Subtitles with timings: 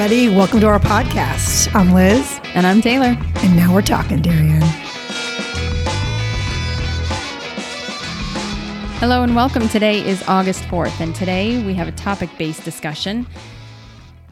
[0.00, 0.34] everybody.
[0.34, 1.74] Welcome to our podcast.
[1.74, 3.18] I'm Liz, And I'm Taylor.
[3.42, 4.62] and now we're talking, Darien.
[8.98, 9.68] Hello and welcome.
[9.68, 13.26] Today is August 4th, and today we have a topic based discussion.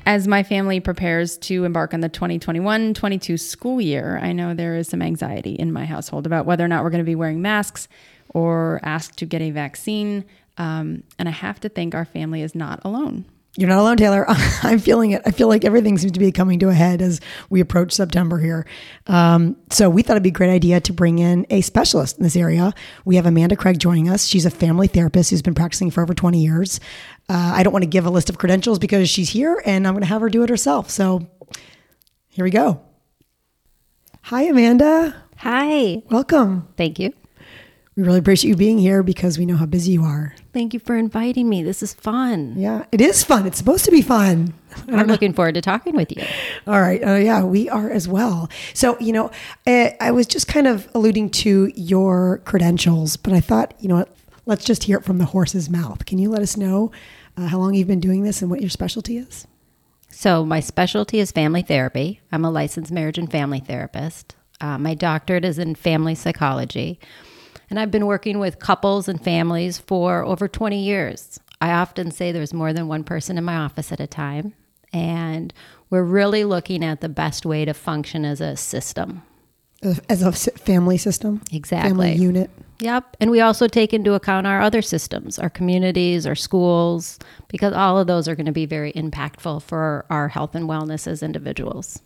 [0.07, 4.75] As my family prepares to embark on the 2021 22 school year, I know there
[4.75, 7.43] is some anxiety in my household about whether or not we're going to be wearing
[7.43, 7.89] masks
[8.31, 10.25] or asked to get a vaccine.
[10.57, 13.27] Um, and I have to think our family is not alone.
[13.59, 14.25] You're not alone, Taylor.
[14.63, 15.23] I'm feeling it.
[15.27, 18.39] I feel like everything seems to be coming to a head as we approach September
[18.39, 18.65] here.
[19.09, 22.23] Um, so we thought it'd be a great idea to bring in a specialist in
[22.23, 22.73] this area.
[23.05, 24.27] We have Amanda Craig joining us.
[24.27, 26.79] She's a family therapist who's been practicing for over 20 years.
[27.29, 29.95] Uh, I don't want to give a list of credentials because she's here, and I'm
[29.95, 30.89] going to have her do it herself.
[30.89, 31.27] So
[32.29, 32.81] here we go.
[34.23, 35.21] Hi, Amanda.
[35.39, 36.01] Hi.
[36.09, 36.69] Welcome.
[36.77, 37.13] Thank you.
[37.99, 40.33] We really appreciate you being here because we know how busy you are.
[40.53, 41.65] Thank you for inviting me.
[41.65, 42.55] This is fun.
[42.57, 43.45] Yeah, it is fun.
[43.45, 44.55] It's supposed to be fun.
[44.89, 46.23] I'm looking forward to talking with you.
[46.69, 47.03] All right.
[47.05, 48.49] Uh, yeah, we are as well.
[48.73, 49.33] So, you know,
[49.67, 53.97] I, I was just kind of alluding to your credentials, but I thought, you know
[53.97, 54.15] what,
[54.47, 56.07] let's just hear it from the horse's mouth.
[56.07, 56.93] Can you let us know
[57.37, 59.49] uh, how long you've been doing this and what your specialty is?
[60.09, 62.21] So, my specialty is family therapy.
[62.31, 64.37] I'm a licensed marriage and family therapist.
[64.61, 67.01] Uh, my doctorate is in family psychology.
[67.71, 71.39] And I've been working with couples and families for over 20 years.
[71.61, 74.55] I often say there's more than one person in my office at a time.
[74.93, 75.53] And
[75.91, 79.23] we're really looking at the best way to function as a system.
[79.85, 81.43] Uh, as- a family system?
[81.53, 81.91] Exactly.
[81.91, 82.51] Family unit?
[82.81, 83.17] Yep.
[83.21, 87.99] And we also take into account our other systems, our communities, our schools, because all
[87.99, 92.01] of those are going to be very impactful for our health and wellness as individuals.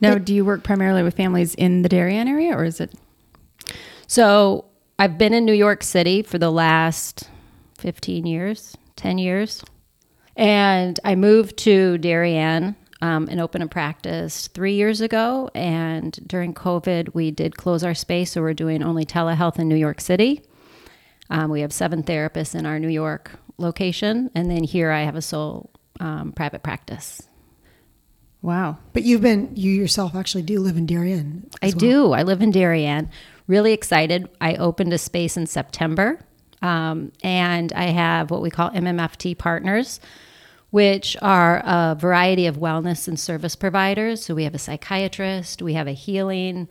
[0.00, 2.92] Now, do you work primarily with families in the Darien area or is it?
[4.08, 4.64] So
[4.98, 7.28] I've been in New York City for the last
[7.76, 9.62] 15 years, 10 years.
[10.34, 15.50] And I moved to Darien um, and opened a practice three years ago.
[15.54, 18.32] And during COVID, we did close our space.
[18.32, 20.42] So we're doing only telehealth in New York City.
[21.28, 24.30] Um, we have seven therapists in our New York location.
[24.34, 25.70] And then here I have a sole
[26.00, 27.28] um, private practice.
[28.40, 28.78] Wow.
[28.94, 31.50] But you've been, you yourself actually do live in Darien.
[31.60, 32.12] I do.
[32.12, 33.10] I live in Darien.
[33.48, 34.28] Really excited.
[34.40, 36.20] I opened a space in September,
[36.62, 40.00] um, and I have what we call MMFT partners,
[40.70, 44.22] which are a variety of wellness and service providers.
[44.24, 46.68] So we have a psychiatrist, we have a healing,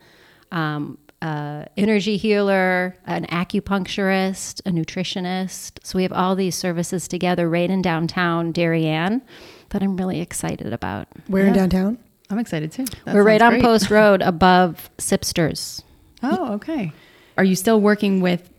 [0.52, 5.80] um, uh, energy healer, an acupuncturist, a nutritionist.
[5.84, 9.24] So we have all these services together right in downtown Darien
[9.70, 11.08] that I'm really excited about.
[11.28, 11.98] Where in downtown?
[12.30, 12.86] I'm excited too.
[13.06, 13.64] That We're right on great.
[13.64, 15.82] Post Road above Sipsters.
[16.23, 16.91] Oh, okay.
[17.38, 18.50] Are you still working with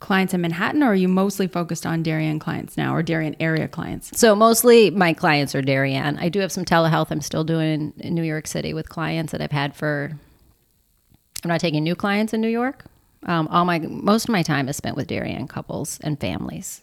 [0.00, 3.68] clients in Manhattan or are you mostly focused on Darien clients now or Darien area
[3.68, 4.18] clients?
[4.18, 6.18] So mostly my clients are Darien.
[6.18, 9.40] I do have some telehealth I'm still doing in New York City with clients that
[9.40, 10.10] I've had for.
[11.44, 12.84] I'm not taking new clients in New York.
[13.24, 16.80] Um, all my most of my time is spent with Darien couples and families.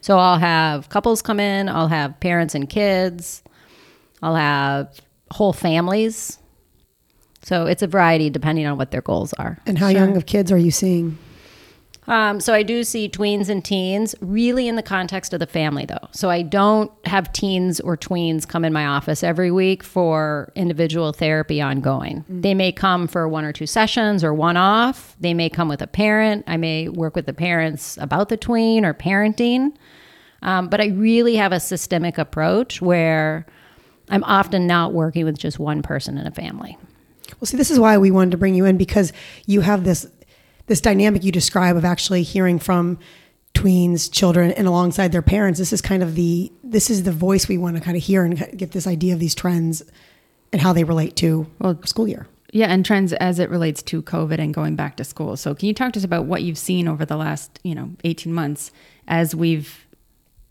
[0.00, 1.68] So I'll have couples come in.
[1.68, 3.42] I'll have parents and kids.
[4.22, 5.00] I'll have
[5.30, 6.38] whole families.
[7.42, 9.58] So it's a variety depending on what their goals are.
[9.66, 11.18] And how young of kids are you seeing?
[12.08, 15.84] Um, so I do see tweens and teens, really in the context of the family,
[15.84, 16.08] though.
[16.12, 21.12] So I don't have teens or tweens come in my office every week for individual
[21.12, 22.24] therapy ongoing.
[22.26, 25.16] They may come for one or two sessions or one off.
[25.20, 26.44] They may come with a parent.
[26.46, 29.74] I may work with the parents about the tween or parenting.
[30.40, 33.44] Um, but I really have a systemic approach where
[34.08, 36.78] I'm often not working with just one person in a family.
[37.40, 39.12] Well, see, this is why we wanted to bring you in because
[39.46, 40.06] you have this
[40.66, 42.98] this dynamic you describe of actually hearing from
[43.54, 45.58] tweens, children, and alongside their parents.
[45.58, 48.24] This is kind of the this is the voice we want to kind of hear
[48.24, 49.82] and get this idea of these trends
[50.52, 52.26] and how they relate to Well- school year.
[52.50, 55.36] Yeah, and trends as it relates to COVID and going back to school.
[55.36, 57.90] So, can you talk to us about what you've seen over the last, you know,
[58.04, 58.70] 18 months
[59.06, 59.86] as we've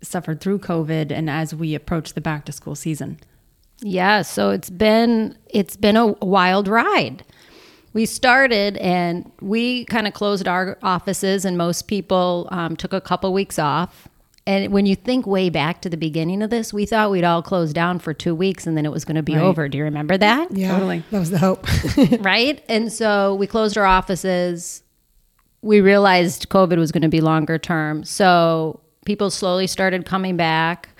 [0.01, 3.17] suffered through COVID and as we approach the back to school season?
[3.81, 7.23] Yeah, so it's been it's been a wild ride.
[7.93, 13.01] We started and we kind of closed our offices, and most people um, took a
[13.01, 14.07] couple weeks off.
[14.45, 17.41] And when you think way back to the beginning of this, we thought we'd all
[17.41, 19.43] close down for two weeks and then it was going to be Right.
[19.43, 19.67] over.
[19.67, 20.49] Do you remember that?
[20.55, 21.03] Yeah, Totally.
[21.11, 21.67] That was the hope.
[22.21, 22.63] right?
[22.69, 24.83] And so we closed our offices.
[25.61, 28.05] We realized COVID was going to be longer term.
[28.05, 30.96] So people slowly started coming back.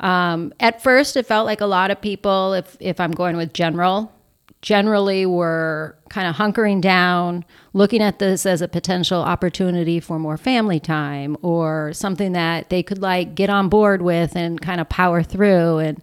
[0.00, 3.52] Um, at first, it felt like a lot of people, if, if I'm going with
[3.52, 4.12] general,
[4.60, 7.44] generally were kind of hunkering down,
[7.74, 12.82] looking at this as a potential opportunity for more family time or something that they
[12.82, 15.78] could like get on board with and kind of power through.
[15.78, 16.02] And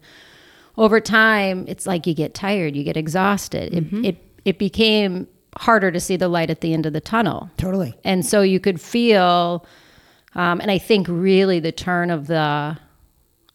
[0.78, 3.74] over time, it's like you get tired, you get exhausted.
[3.74, 5.28] It, it, it became
[5.58, 7.50] harder to see the light at the end of the tunnel.
[7.58, 7.98] Totally.
[8.04, 9.66] And so you could feel,
[10.36, 12.78] um, and I think really the turn of the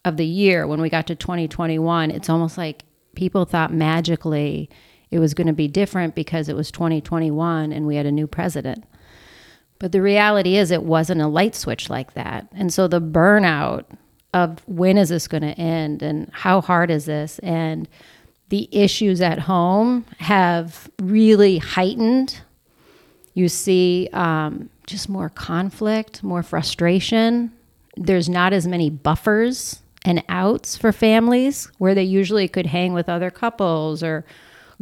[0.07, 2.85] of the year when we got to 2021, it's almost like
[3.17, 4.71] people thought magically
[5.11, 8.29] it was going to be different because it was 2021 and we had a new
[8.29, 8.85] president.
[9.81, 12.47] But the reality is, it wasn't a light switch like that.
[12.53, 13.85] And so the burnout
[14.33, 17.89] of when is this going to end and how hard is this and
[18.49, 22.41] the issues at home have really heightened.
[23.35, 27.53] You see um, just more conflict, more frustration.
[27.97, 33.09] There's not as many buffers and outs for families where they usually could hang with
[33.09, 34.25] other couples or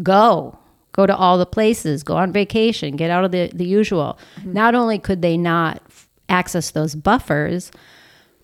[0.02, 0.58] go
[0.92, 4.18] go to all the places go on vacation get out of the, the usual.
[4.36, 4.52] Mm-hmm.
[4.52, 7.72] Not only could they not f- access those buffers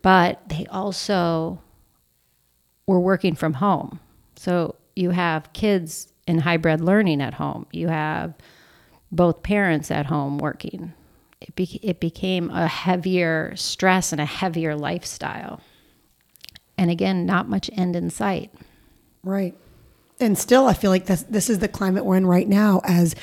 [0.03, 1.61] but they also
[2.87, 4.01] were working from home.
[4.37, 7.67] So you have kids in hybrid learning at home.
[7.73, 8.35] You have
[9.13, 10.93] both parents at home working.
[11.41, 15.61] It, be- it became a heavier stress and a heavier lifestyle
[16.81, 18.51] and again not much end in sight
[19.23, 19.55] Right.
[20.19, 23.15] And still, I feel like this, this is the climate we're in right now as,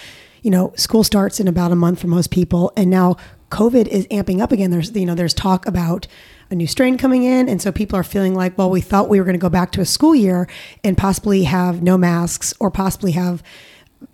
[0.41, 2.71] you know, school starts in about a month for most people.
[2.75, 3.17] And now
[3.51, 4.71] COVID is amping up again.
[4.71, 6.07] There's, you know, there's talk about
[6.49, 7.49] a new strain coming in.
[7.49, 9.71] And so people are feeling like, well, we thought we were going to go back
[9.73, 10.47] to a school year
[10.83, 13.43] and possibly have no masks or possibly have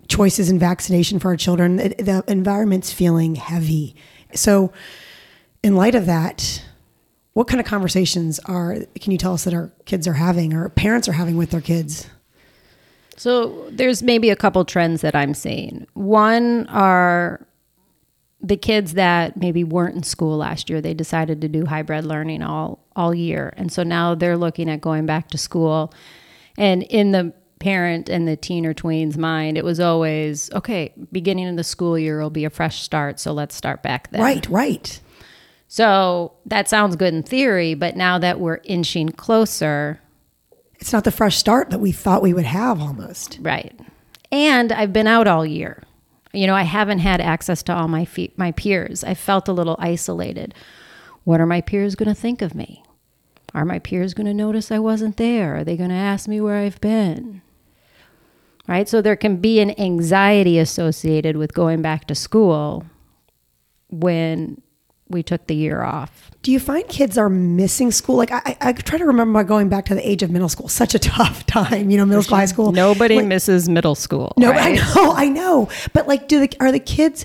[0.08, 1.76] choices in vaccination for our children.
[1.76, 3.94] The, the environment's feeling heavy.
[4.34, 4.72] So,
[5.62, 6.62] in light of that,
[7.34, 10.68] what kind of conversations are can you tell us that our kids are having or
[10.70, 12.08] parents are having with their kids?
[13.16, 15.86] So there's maybe a couple trends that I'm seeing.
[15.94, 17.46] One are
[18.40, 20.80] the kids that maybe weren't in school last year.
[20.80, 24.80] They decided to do hybrid learning all all year, and so now they're looking at
[24.80, 25.92] going back to school.
[26.56, 30.92] And in the parent and the teen or tweens mind, it was always okay.
[31.10, 34.20] Beginning of the school year will be a fresh start, so let's start back then.
[34.20, 35.00] Right, right.
[35.74, 40.00] So that sounds good in theory, but now that we're inching closer,
[40.78, 43.40] It's not the fresh start that we thought we would have almost.
[43.42, 43.74] Right.
[44.30, 45.82] And I've been out all year.
[46.32, 49.02] You know, I haven't had access to all my fe- my peers.
[49.02, 50.54] I felt a little isolated.
[51.24, 52.84] What are my peers going to think of me?
[53.52, 55.56] Are my peers going to notice I wasn't there?
[55.56, 57.42] Are they going to ask me where I've been?
[58.68, 58.88] Right?
[58.88, 62.84] So there can be an anxiety associated with going back to school
[63.90, 64.60] when
[65.08, 66.30] we took the year off.
[66.42, 68.16] Do you find kids are missing school?
[68.16, 70.68] Like I, I, try to remember going back to the age of middle school.
[70.68, 72.72] Such a tough time, you know, middle school, high school.
[72.72, 74.32] Nobody Like, misses middle school.
[74.36, 74.78] no, right?
[74.80, 75.68] I know, I know.
[75.92, 77.24] But like, do the are the kids?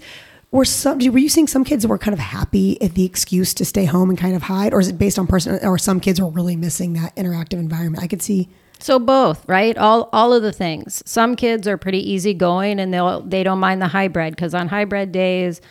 [0.51, 3.53] Were some were you seeing some kids that were kind of happy at the excuse
[3.55, 5.59] to stay home and kind of hide, or is it based on person?
[5.63, 8.03] Or some kids were really missing that interactive environment?
[8.03, 8.49] I could see.
[8.79, 9.77] So both, right?
[9.77, 11.03] All all of the things.
[11.05, 15.11] Some kids are pretty easygoing and they'll they don't mind the hybrid because on hybrid
[15.11, 15.61] days,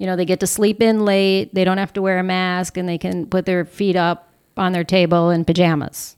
[0.00, 2.78] you know, they get to sleep in late, they don't have to wear a mask,
[2.78, 6.16] and they can put their feet up on their table in pajamas.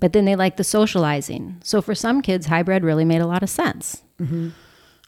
[0.00, 1.60] But then they like the socializing.
[1.62, 4.02] So for some kids, hybrid really made a lot of sense.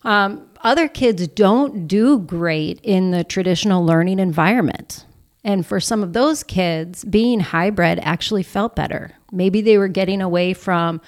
[0.05, 5.07] Um, other kids don't do great in the traditional learning environment.
[5.43, 9.13] And for some of those kids, being hybrid actually felt better.
[9.33, 11.01] Maybe they were getting away from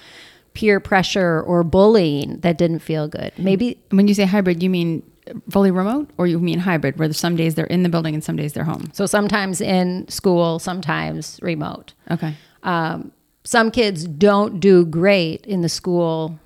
[0.54, 3.32] peer pressure or bullying that didn't feel good.
[3.36, 5.02] Maybe When you say hybrid, you mean
[5.50, 8.36] fully remote or you mean hybrid where some days they're in the building and some
[8.36, 8.90] days they're home?
[8.92, 11.94] so sometimes in school, sometimes remote.
[12.10, 12.34] Okay.
[12.62, 13.12] Um,
[13.44, 16.38] some kids don't do great in the school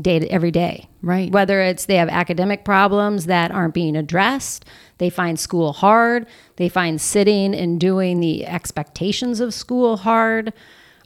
[0.00, 0.88] day to, every day.
[1.02, 1.30] Right.
[1.30, 4.64] Whether it's they have academic problems that aren't being addressed,
[4.98, 6.26] they find school hard,
[6.56, 10.52] they find sitting and doing the expectations of school hard,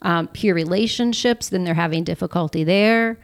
[0.02, 3.18] um, peer relationships, then they're having difficulty there.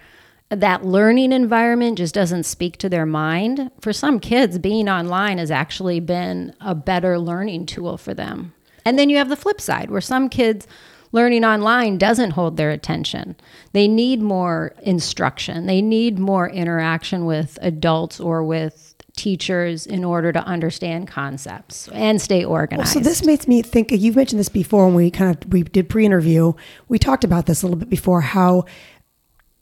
[0.53, 3.71] That learning environment just doesn't speak to their mind.
[3.81, 8.53] For some kids, being online has actually been a better learning tool for them.
[8.85, 10.67] And then you have the flip side where some kids
[11.11, 13.37] learning online doesn't hold their attention.
[13.73, 20.33] They need more instruction, they need more interaction with adults or with teachers in order
[20.33, 22.93] to understand concepts and stay organized.
[22.93, 23.91] So this makes me think.
[23.93, 26.55] You've mentioned this before when we kind of we did pre-interview.
[26.89, 28.23] We talked about this a little bit before.
[28.23, 28.65] How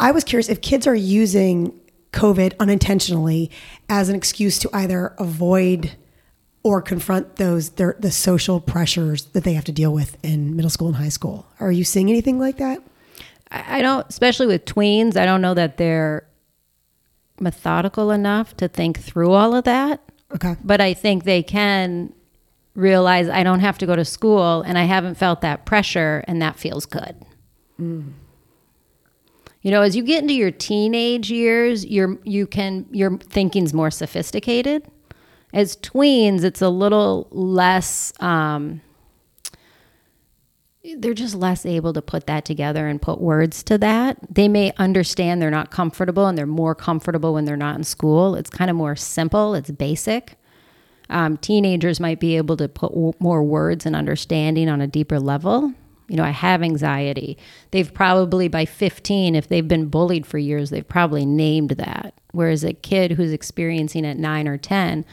[0.01, 1.79] I was curious if kids are using
[2.13, 3.51] COVID unintentionally
[3.89, 5.93] as an excuse to either avoid
[6.63, 10.71] or confront those their, the social pressures that they have to deal with in middle
[10.71, 11.47] school and high school.
[11.61, 12.83] Are you seeing anything like that?
[13.51, 16.27] I don't, especially with tweens, I don't know that they're
[17.41, 20.01] methodical enough to think through all of that.
[20.33, 20.57] Okay.
[20.65, 22.13] But I think they can
[22.75, 26.41] realize I don't have to go to school and I haven't felt that pressure and
[26.41, 27.17] that feels good.
[27.81, 28.13] Mm.
[29.63, 33.91] You know, as you get into your teenage years, you're you can your thinking's more
[33.91, 34.91] sophisticated.
[35.53, 38.13] As tweens, it's a little less.
[38.21, 38.81] Um,
[40.97, 44.17] they're just less able to put that together and put words to that.
[44.31, 48.35] They may understand they're not comfortable and they're more comfortable when they're not in school.
[48.35, 50.37] It's kind of more simple, it's basic.
[51.11, 55.19] Um, teenagers might be able to put w- more words and understanding on a deeper
[55.19, 55.75] level.
[56.11, 57.39] You know, I have anxiety.
[57.71, 62.15] They've probably, by 15, if they've been bullied for years, they've probably named that.
[62.33, 65.05] Whereas a kid who's experiencing at nine or 10,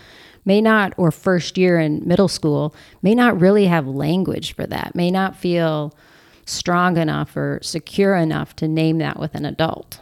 [0.44, 2.74] may not, or first year in middle school,
[3.04, 5.94] may not really have language for that, may not feel
[6.46, 10.00] strong enough or secure enough to name that with an adult.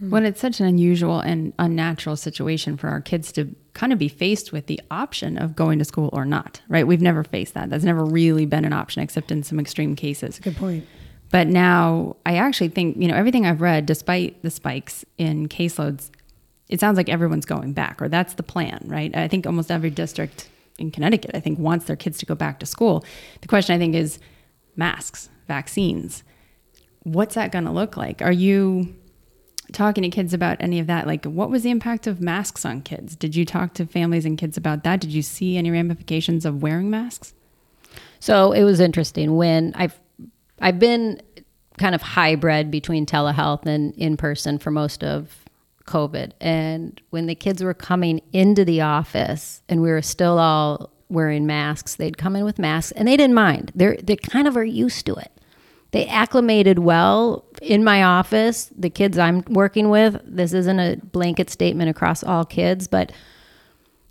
[0.00, 0.10] Mm-hmm.
[0.10, 4.08] When it's such an unusual and unnatural situation for our kids to kind of be
[4.08, 6.86] faced with the option of going to school or not, right?
[6.86, 7.68] We've never faced that.
[7.68, 10.38] That's never really been an option except in some extreme cases.
[10.38, 10.86] Good point.
[11.30, 16.10] But now I actually think, you know, everything I've read, despite the spikes in caseloads,
[16.68, 19.14] it sounds like everyone's going back, or that's the plan, right?
[19.14, 22.58] I think almost every district in Connecticut, I think, wants their kids to go back
[22.60, 23.04] to school.
[23.42, 24.18] The question I think is
[24.76, 26.22] masks, vaccines.
[27.02, 28.22] What's that going to look like?
[28.22, 28.94] Are you
[29.72, 31.06] talking to kids about any of that?
[31.06, 33.16] Like, what was the impact of masks on kids?
[33.16, 35.00] Did you talk to families and kids about that?
[35.00, 37.34] Did you see any ramifications of wearing masks?
[38.20, 39.98] So it was interesting when I've
[40.60, 41.22] I've been
[41.78, 45.44] kind of hybrid between telehealth and in person for most of
[45.86, 46.32] COVID.
[46.40, 51.46] And when the kids were coming into the office and we were still all wearing
[51.46, 53.72] masks, they'd come in with masks and they didn't mind.
[53.74, 55.32] They're, they kind of are used to it.
[55.92, 58.70] They acclimated well in my office.
[58.76, 63.12] The kids I'm working with, this isn't a blanket statement across all kids, but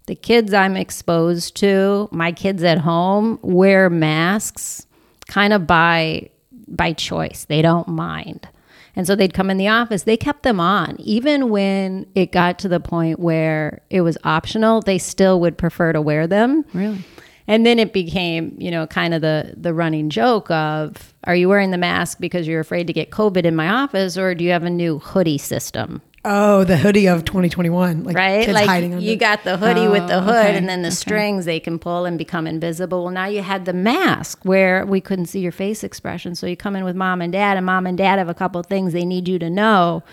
[0.08, 4.86] the kids I'm exposed to, my kids at home, wear masks
[5.27, 6.29] kind of by
[6.68, 7.46] by choice.
[7.46, 8.48] They don't mind.
[8.96, 10.96] And so they'd come in the office, they kept them on.
[11.00, 15.94] Even when it got to the point where it was optional, they still would prefer
[15.94, 16.65] to wear them.
[16.74, 17.06] Really?
[17.50, 21.50] And then it became, you know, kind of the the running joke of are you
[21.50, 24.51] wearing the mask because you're afraid to get COVID in my office or do you
[24.51, 26.01] have a new hoodie system?
[26.25, 28.03] Oh, the hoodie of 2021.
[28.03, 28.41] Like right?
[28.46, 30.84] kids like hiding under you got the hoodie with the Oh, hood okay, and then
[30.84, 30.96] the okay.
[30.96, 33.06] strings they can pull and become invisible.
[33.06, 36.36] Well, now you had the mask where we couldn't see your face expression.
[36.36, 38.62] So you come in with mom and dad and mom and dad have a couple
[38.62, 40.03] things they need you to know.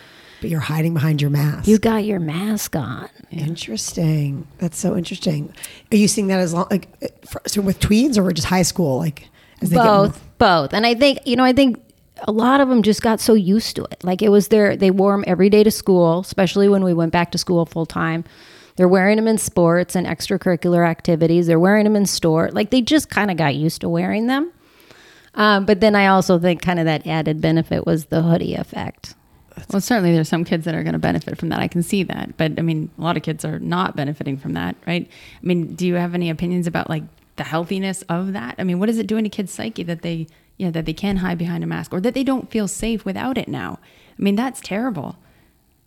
[0.40, 1.68] But you're hiding behind your mask.
[1.68, 3.08] You got your mask on.
[3.30, 4.46] Interesting.
[4.58, 5.52] That's so interesting.
[5.92, 6.88] Are you seeing that as long, like,
[7.26, 8.98] for, so with tweens or just high school?
[8.98, 9.28] Like,
[9.62, 11.82] as they both both and i think you know i think
[12.26, 14.90] a lot of them just got so used to it like it was their they
[14.90, 18.24] wore them every day to school especially when we went back to school full time
[18.76, 22.80] they're wearing them in sports and extracurricular activities they're wearing them in store like they
[22.80, 24.52] just kind of got used to wearing them
[25.34, 29.14] um, but then i also think kind of that added benefit was the hoodie effect
[29.72, 31.60] Well, certainly there's some kids that are going to benefit from that.
[31.60, 32.36] I can see that.
[32.36, 35.08] But I mean, a lot of kids are not benefiting from that, right?
[35.42, 37.04] I mean, do you have any opinions about like
[37.36, 38.56] the healthiness of that?
[38.58, 40.26] I mean, what is it doing to kids' psyche that they,
[40.58, 43.04] you know, that they can hide behind a mask or that they don't feel safe
[43.04, 43.78] without it now?
[44.18, 45.16] I mean, that's terrible.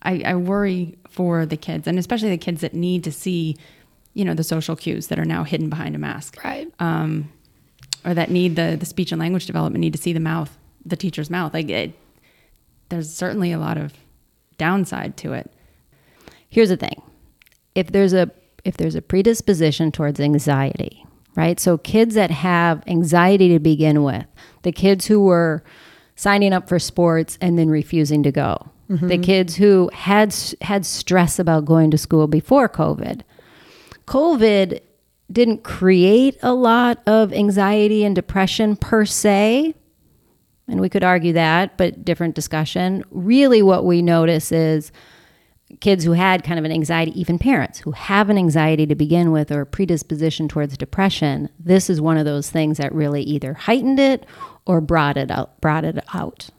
[0.02, 3.56] I, I worry for the kids and especially the kids that need to see,
[4.14, 7.30] you know, the social cues that are now hidden behind a mask right um,
[8.04, 10.96] or that need the, the speech and language development need to see the mouth, the
[10.96, 11.52] teacher's mouth.
[11.52, 11.92] Like it,
[12.90, 13.94] there's certainly a lot of
[14.58, 15.50] downside to it.
[16.48, 17.02] here's the thing.
[17.74, 18.30] If there's a
[18.64, 21.06] if there's a predisposition towards anxiety
[21.36, 21.60] right?
[21.60, 24.26] So kids that have anxiety to begin with
[24.62, 25.62] the kids who were
[26.16, 29.22] signing up for sports and then refusing to go the mm-hmm.
[29.22, 33.22] kids who had had stress about going to school before covid.
[34.06, 34.80] Covid
[35.30, 39.76] didn't create a lot of anxiety and depression per se
[40.70, 43.04] and we could argue that, but different discussion.
[43.10, 44.92] Really, what we notice is
[45.80, 49.30] kids who had kind of an anxiety, even parents who have an anxiety to begin
[49.30, 51.48] with or predisposition towards depression.
[51.58, 54.26] This is one of those things that really either heightened it
[54.66, 55.60] or brought it out.
[55.60, 56.50] Brought it out.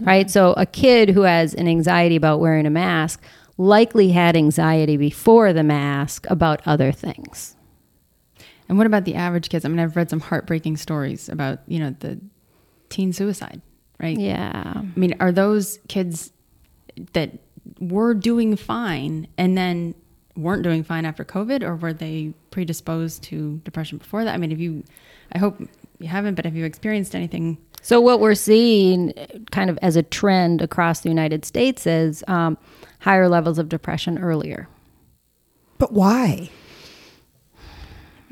[0.00, 0.28] Right.
[0.28, 3.22] So a kid who has an anxiety about wearing a mask
[3.56, 7.54] likely had anxiety before the mask about other things.
[8.68, 9.64] And what about the average kids?
[9.64, 12.20] I mean, I've read some heartbreaking stories about, you know, the
[12.88, 13.60] teen suicide,
[14.00, 14.18] right?
[14.18, 14.72] Yeah.
[14.76, 16.32] I mean, are those kids
[17.12, 17.30] that
[17.80, 19.94] were doing fine and then
[20.36, 24.34] weren't doing fine after COVID, or were they predisposed to depression before that?
[24.34, 24.84] I mean, have you,
[25.32, 25.60] I hope
[25.98, 27.58] you haven't, but have you experienced anything?
[27.82, 29.12] So what we're seeing,
[29.50, 32.58] kind of as a trend across the United States, is um,
[33.00, 34.68] higher levels of depression earlier.
[35.78, 36.50] but why?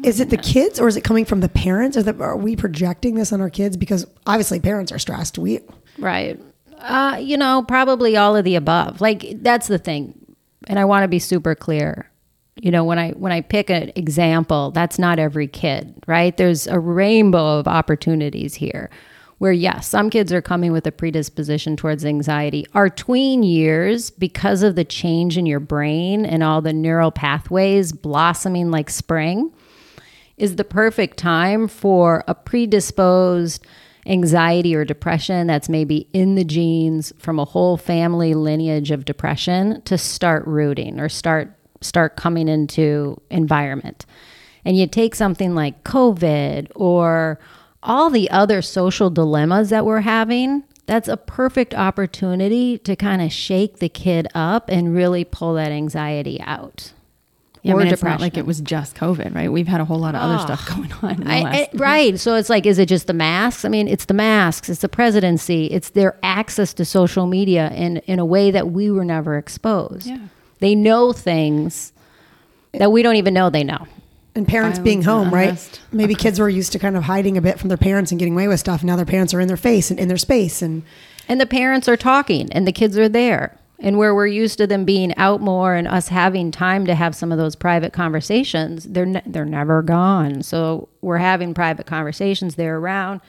[0.03, 1.97] Is it the kids or is it coming from the parents?
[1.97, 3.77] Or the, are we projecting this on our kids?
[3.77, 5.39] Because obviously parents are stressed.
[5.39, 5.61] We
[5.99, 6.41] Right.
[6.79, 9.01] Uh, you know, probably all of the above.
[9.01, 10.19] Like that's the thing.
[10.67, 12.11] And I want to be super clear.
[12.57, 16.37] You know, when I when I pick an example, that's not every kid, right?
[16.37, 18.91] There's a rainbow of opportunities here.
[19.39, 22.65] Where yes, some kids are coming with a predisposition towards anxiety.
[22.75, 27.93] Our tween years, because of the change in your brain and all the neural pathways
[27.93, 29.53] blossoming like spring,
[30.43, 33.65] is the perfect time for a predisposed
[34.07, 39.81] anxiety or depression that's maybe in the genes from a whole family lineage of depression
[39.83, 44.05] to start rooting or start start coming into environment.
[44.65, 47.39] And you take something like COVID or
[47.81, 53.33] all the other social dilemmas that we're having, that's a perfect opportunity to kind of
[53.33, 56.93] shake the kid up and really pull that anxiety out.
[57.63, 58.21] Yeah, I or mean, it's not depression.
[58.23, 59.51] like it was just COVID, right?
[59.51, 60.45] We've had a whole lot of other oh.
[60.45, 61.27] stuff going on.
[61.29, 62.19] I, last- I- right.
[62.19, 63.65] So it's like, is it just the masks?
[63.65, 67.99] I mean, it's the masks, it's the presidency, it's their access to social media in,
[67.99, 70.07] in a way that we were never exposed.
[70.07, 70.19] Yeah.
[70.59, 71.93] They know things
[72.73, 73.87] that we don't even know they know.
[74.35, 75.51] And parents Violence being home, right?
[75.51, 75.81] unrest.
[75.93, 78.33] Maybe kids were used to kind of hiding a bit from their parents and getting
[78.33, 78.81] away with stuff.
[78.81, 80.63] And now their parents are in their face and in their space.
[80.63, 80.83] And
[81.29, 83.59] And the parents are talking and the kids are there.
[83.85, 87.17] And where we're used to them being out more and us having time to have
[87.17, 90.43] some of those private conversations, they're ne- they're never gone.
[90.45, 92.55] So we're having private conversations.
[92.55, 93.21] They're around.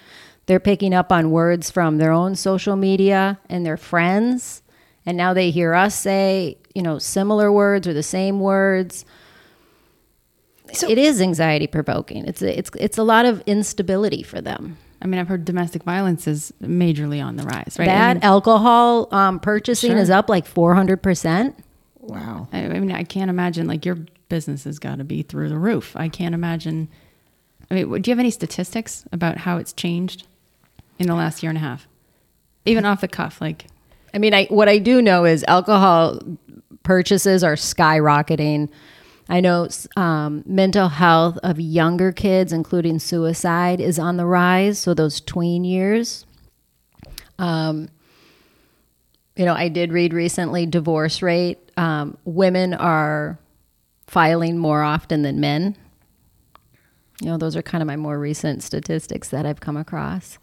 [0.45, 4.62] They're picking up on words from their own social media and their friends.
[5.07, 9.05] And now they hear us say, you know, similar words or the same words.
[10.72, 12.25] So- it is anxiety provoking.
[12.27, 14.77] It's a, it's it's a lot of instability for them.
[15.03, 17.86] I mean, I've heard domestic violence is majorly on the rise, right?
[17.86, 20.00] That I mean, alcohol um, purchasing Sure.
[20.00, 21.53] is up like 400%.
[22.00, 22.48] wow.
[22.53, 23.98] I, I mean, I can't imagine like your
[24.29, 25.95] business has got to be through the roof.
[25.95, 26.88] I can't imagine.
[27.69, 30.25] I mean, do you have any statistics about how it's changed
[31.00, 31.88] in the last year and a half?
[32.65, 33.65] Even off the cuff, like
[34.13, 36.19] I mean, I what I do know is alcohol
[36.84, 38.69] purchases are skyrocketing.
[39.29, 44.79] I know um, mental health of younger kids, including suicide, is on the rise.
[44.79, 46.25] So those tween years.
[47.39, 47.89] Um,
[49.36, 51.57] you know, I did read recently divorce rate.
[51.77, 53.39] Um, women are
[54.07, 55.75] filing more often than men.
[57.21, 60.38] You know, those are kind of my more recent statistics that I've come across.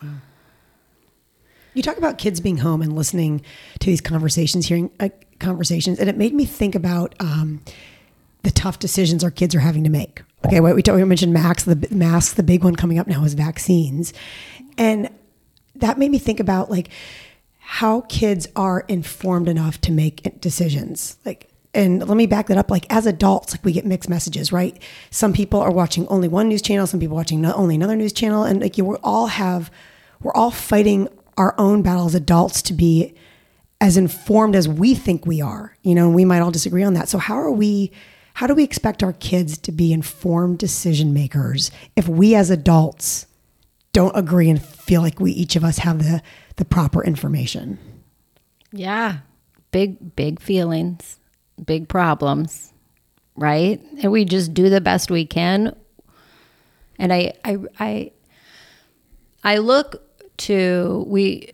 [1.74, 3.42] You talk about kids being home and listening
[3.78, 7.62] to these conversations, hearing uh, conversations, and it made me think about um,
[8.42, 10.22] the tough decisions our kids are having to make.
[10.44, 12.34] Okay, what we, talked, we mentioned Max, the masks.
[12.34, 14.14] The big one coming up now is vaccines,
[14.78, 15.10] and
[15.74, 16.88] that made me think about like
[17.58, 21.18] how kids are informed enough to make decisions.
[21.24, 22.70] Like, and let me back that up.
[22.70, 24.82] Like as adults, like we get mixed messages, right?
[25.10, 28.44] Some people are watching only one news channel, some people watching only another news channel,
[28.44, 29.70] and like you, we all have,
[30.20, 33.14] we're all fighting our own battle as adults to be
[33.80, 35.76] as informed as we think we are.
[35.82, 37.08] You know, and we might all disagree on that.
[37.08, 37.92] So how are we?
[38.34, 43.26] How do we expect our kids to be informed decision makers if we as adults
[43.92, 46.22] don't agree and feel like we each of us have the
[46.56, 47.78] the proper information?
[48.72, 49.18] Yeah.
[49.72, 51.18] Big, big feelings,
[51.64, 52.72] big problems,
[53.36, 53.80] right?
[54.02, 55.74] And we just do the best we can.
[56.98, 58.12] And I, I, I,
[59.42, 60.02] I look
[60.38, 61.52] to, we,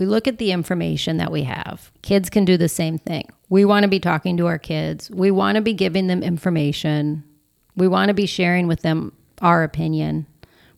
[0.00, 1.92] we look at the information that we have.
[2.00, 3.28] Kids can do the same thing.
[3.50, 5.10] We want to be talking to our kids.
[5.10, 7.22] We want to be giving them information.
[7.76, 10.26] We want to be sharing with them our opinion.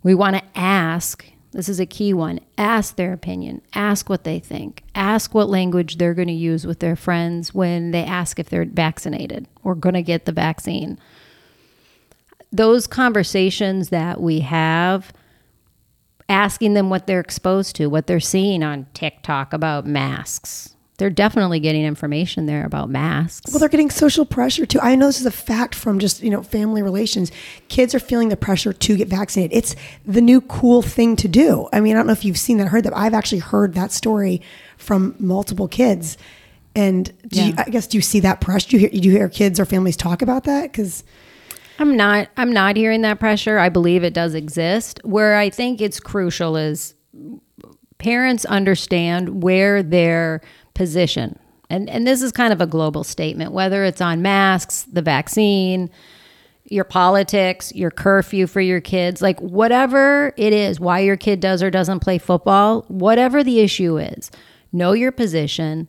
[0.02, 1.24] We want to ask.
[1.52, 2.40] This is a key one.
[2.58, 3.62] Ask their opinion.
[3.74, 4.82] Ask what they think.
[4.96, 8.64] Ask what language they're going to use with their friends when they ask if they're
[8.64, 10.98] vaccinated or going to get the vaccine.
[12.50, 15.12] Those conversations that we have
[16.32, 20.74] asking them what they're exposed to, what they're seeing on TikTok about masks.
[20.98, 23.50] They're definitely getting information there about masks.
[23.50, 24.78] Well, they're getting social pressure too.
[24.80, 27.32] I know this is a fact from just, you know, family relations.
[27.68, 29.56] Kids are feeling the pressure to get vaccinated.
[29.56, 29.74] It's
[30.06, 31.68] the new cool thing to do.
[31.72, 32.96] I mean, I don't know if you've seen that, heard that.
[32.96, 34.42] I've actually heard that story
[34.76, 36.18] from multiple kids.
[36.74, 38.68] And do you, I guess, do you see that pressure?
[38.68, 40.70] Do you hear, do you hear kids or families talk about that?
[40.70, 41.04] Because
[41.78, 43.58] I'm not I'm not hearing that pressure.
[43.58, 45.00] I believe it does exist.
[45.04, 46.94] Where I think it's crucial is
[47.98, 50.40] parents understand where their
[50.74, 51.38] position.
[51.70, 55.90] And and this is kind of a global statement whether it's on masks, the vaccine,
[56.64, 61.62] your politics, your curfew for your kids, like whatever it is, why your kid does
[61.62, 64.30] or doesn't play football, whatever the issue is,
[64.72, 65.88] know your position,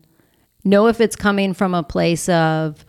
[0.63, 2.85] know if it's coming from a place of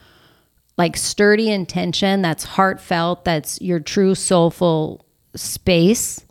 [0.76, 6.24] like sturdy intention that's heartfelt, that's your true soulful space,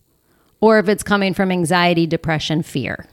[0.61, 3.05] or if it's coming from anxiety, depression, fear.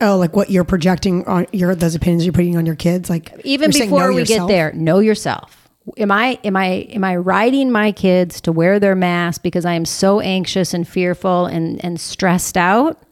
[0.00, 3.32] Oh, like what you're projecting on your those opinions you're putting on your kids, like
[3.44, 4.48] even before we yourself?
[4.48, 5.62] get there know yourself
[5.96, 9.72] am i am i am i riding my kids to wear their mask because i
[9.72, 13.02] am so anxious and fearful and and stressed out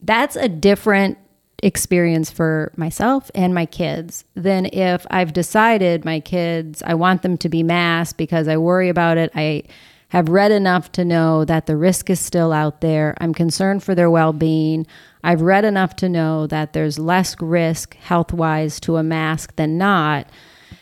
[0.00, 1.18] that's a different
[1.62, 7.38] experience for myself and my kids than if i've decided my kids i want them
[7.38, 9.62] to be masked because i worry about it i
[10.10, 13.94] have read enough to know that the risk is still out there i'm concerned for
[13.94, 14.86] their well-being
[15.24, 20.28] i've read enough to know that there's less risk health-wise to a mask than not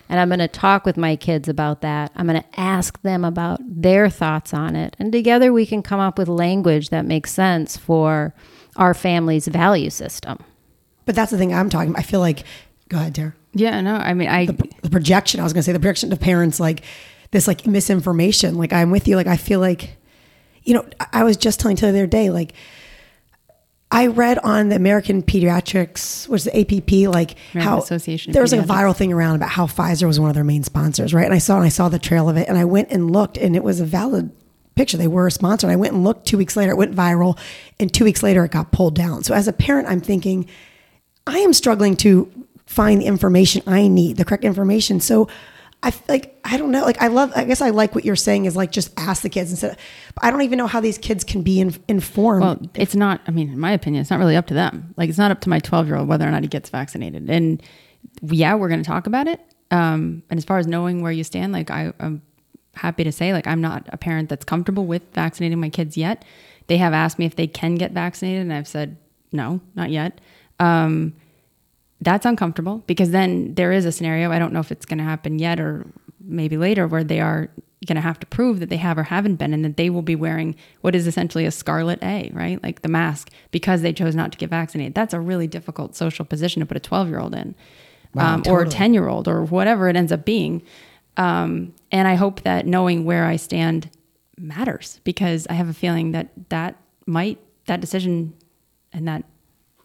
[0.08, 2.12] and I'm going to talk with my kids about that.
[2.14, 4.94] I'm going to ask them about their thoughts on it.
[4.98, 8.34] And together we can come up with language that makes sense for
[8.76, 10.38] our family's value system.
[11.06, 11.90] But that's the thing I'm talking.
[11.90, 12.00] about.
[12.00, 12.44] I feel like,
[12.88, 13.34] go ahead, Tara.
[13.52, 15.40] Yeah, no, I mean, I The projection.
[15.40, 16.82] I was going to say the projection of parents, like
[17.30, 18.56] this, like misinformation.
[18.56, 19.16] Like I'm with you.
[19.16, 19.96] Like I feel like,
[20.64, 22.54] you know, I- I was just telling Taylor the other day, like.
[23.90, 28.42] I read on the American Pediatrics, which is the APP, like American how Association there
[28.42, 31.14] was like a viral thing around about how Pfizer was one of their main sponsors,
[31.14, 31.24] right?
[31.24, 33.36] And I saw and I saw the trail of it, and I went and looked,
[33.36, 34.32] and it was a valid
[34.74, 34.96] picture.
[34.96, 35.68] They were a sponsor.
[35.68, 36.26] And I went and looked.
[36.26, 37.38] Two weeks later, it went viral,
[37.78, 39.22] and two weeks later, it got pulled down.
[39.22, 40.48] So as a parent, I'm thinking,
[41.26, 42.30] I am struggling to
[42.66, 45.00] find the information I need, the correct information.
[45.00, 45.28] So
[45.82, 46.82] I like I don't know.
[46.82, 47.30] Like I love.
[47.36, 49.72] I guess I like what you're saying is like just ask the kids instead.
[49.72, 49.78] Of,
[50.22, 52.42] I don't even know how these kids can be in, informed.
[52.42, 53.20] Well, it's not.
[53.26, 54.94] I mean, in my opinion, it's not really up to them.
[54.96, 57.28] Like, it's not up to my twelve-year-old whether or not he gets vaccinated.
[57.28, 57.62] And
[58.22, 59.40] yeah, we're going to talk about it.
[59.70, 62.22] Um, and as far as knowing where you stand, like I, I'm
[62.74, 66.24] happy to say, like I'm not a parent that's comfortable with vaccinating my kids yet.
[66.66, 68.96] They have asked me if they can get vaccinated, and I've said
[69.32, 70.18] no, not yet.
[70.60, 71.14] Um,
[72.00, 74.30] that's uncomfortable because then there is a scenario.
[74.30, 75.86] I don't know if it's going to happen yet or
[76.20, 77.48] maybe later where they are
[77.86, 80.02] going to have to prove that they have or haven't been and that they will
[80.02, 82.62] be wearing what is essentially a scarlet A, right?
[82.62, 84.94] Like the mask because they chose not to get vaccinated.
[84.94, 87.54] That's a really difficult social position to put a 12 year old in
[88.14, 90.62] Wow, um, or a 10 year old or whatever it ends up being.
[91.16, 93.90] Um, and I hope that knowing where I stand
[94.38, 98.34] matters because I have a feeling that that might, that decision
[98.92, 99.24] and that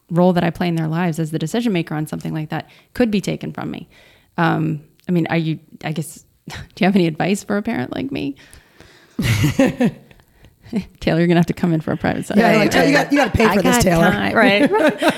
[0.10, 2.70] role that I play in their lives as the decision maker on something like that
[2.94, 3.90] could be taken from me.
[4.38, 7.94] Um, I mean, are you, I guess, do you have any advice for a parent
[7.96, 8.36] like me?
[11.00, 12.42] Taylor, you're gonna have to come in for a private session.
[12.42, 14.12] yeah, like, you got you got to pay I for this, got Taylor.
[14.12, 15.16] time, right?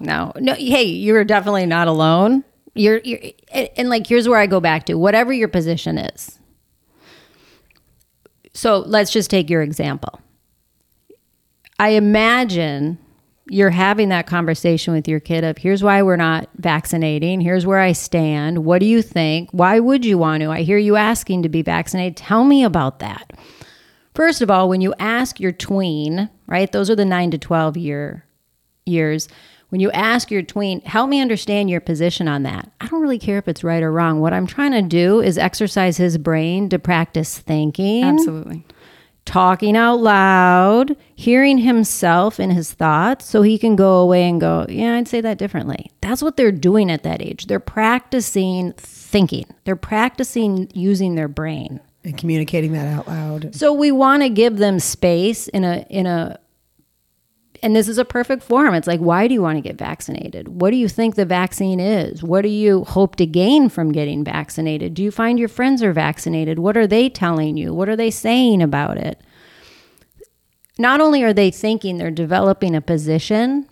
[0.00, 0.54] no, no.
[0.54, 2.44] Hey, you're definitely not alone.
[2.74, 3.18] You're, you're,
[3.52, 6.38] and, and like here's where I go back to whatever your position is.
[8.54, 10.20] So let's just take your example.
[11.78, 12.98] I imagine
[13.48, 17.78] you're having that conversation with your kid of here's why we're not vaccinating, here's where
[17.78, 18.64] I stand.
[18.64, 19.50] What do you think?
[19.52, 20.50] Why would you want to?
[20.50, 22.16] I hear you asking to be vaccinated.
[22.16, 23.32] Tell me about that.
[24.14, 26.70] First of all, when you ask your tween, right?
[26.70, 28.24] Those are the 9 to 12 year
[28.84, 29.28] years.
[29.68, 32.72] When you ask your tween, help me understand your position on that.
[32.80, 34.20] I don't really care if it's right or wrong.
[34.20, 38.64] What I'm trying to do is exercise his brain to practice thinking Absolutely.
[39.28, 44.64] Talking out loud, hearing himself in his thoughts so he can go away and go,
[44.70, 45.90] yeah, I'd say that differently.
[46.00, 47.46] That's what they're doing at that age.
[47.46, 51.80] They're practicing thinking, they're practicing using their brain.
[52.04, 53.54] and communicating that out loud.
[53.54, 56.38] So we want to give them space in a in a
[57.62, 58.74] and this is a perfect forum.
[58.74, 60.48] It's like, why do you want to get vaccinated?
[60.48, 62.22] What do you think the vaccine is?
[62.22, 64.94] What do you hope to gain from getting vaccinated?
[64.94, 66.58] Do you find your friends are vaccinated?
[66.58, 67.74] What are they telling you?
[67.74, 69.20] What are they saying about it?
[70.78, 73.66] Not only are they thinking, they're developing a position,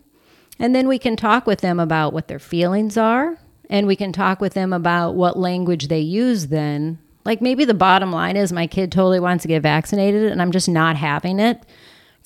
[0.59, 3.39] and then we can talk with them about what their feelings are,
[3.71, 6.99] and we can talk with them about what language they use then.
[7.25, 10.51] Like maybe the bottom line is my kid totally wants to get vaccinated, and I'm
[10.51, 11.63] just not having it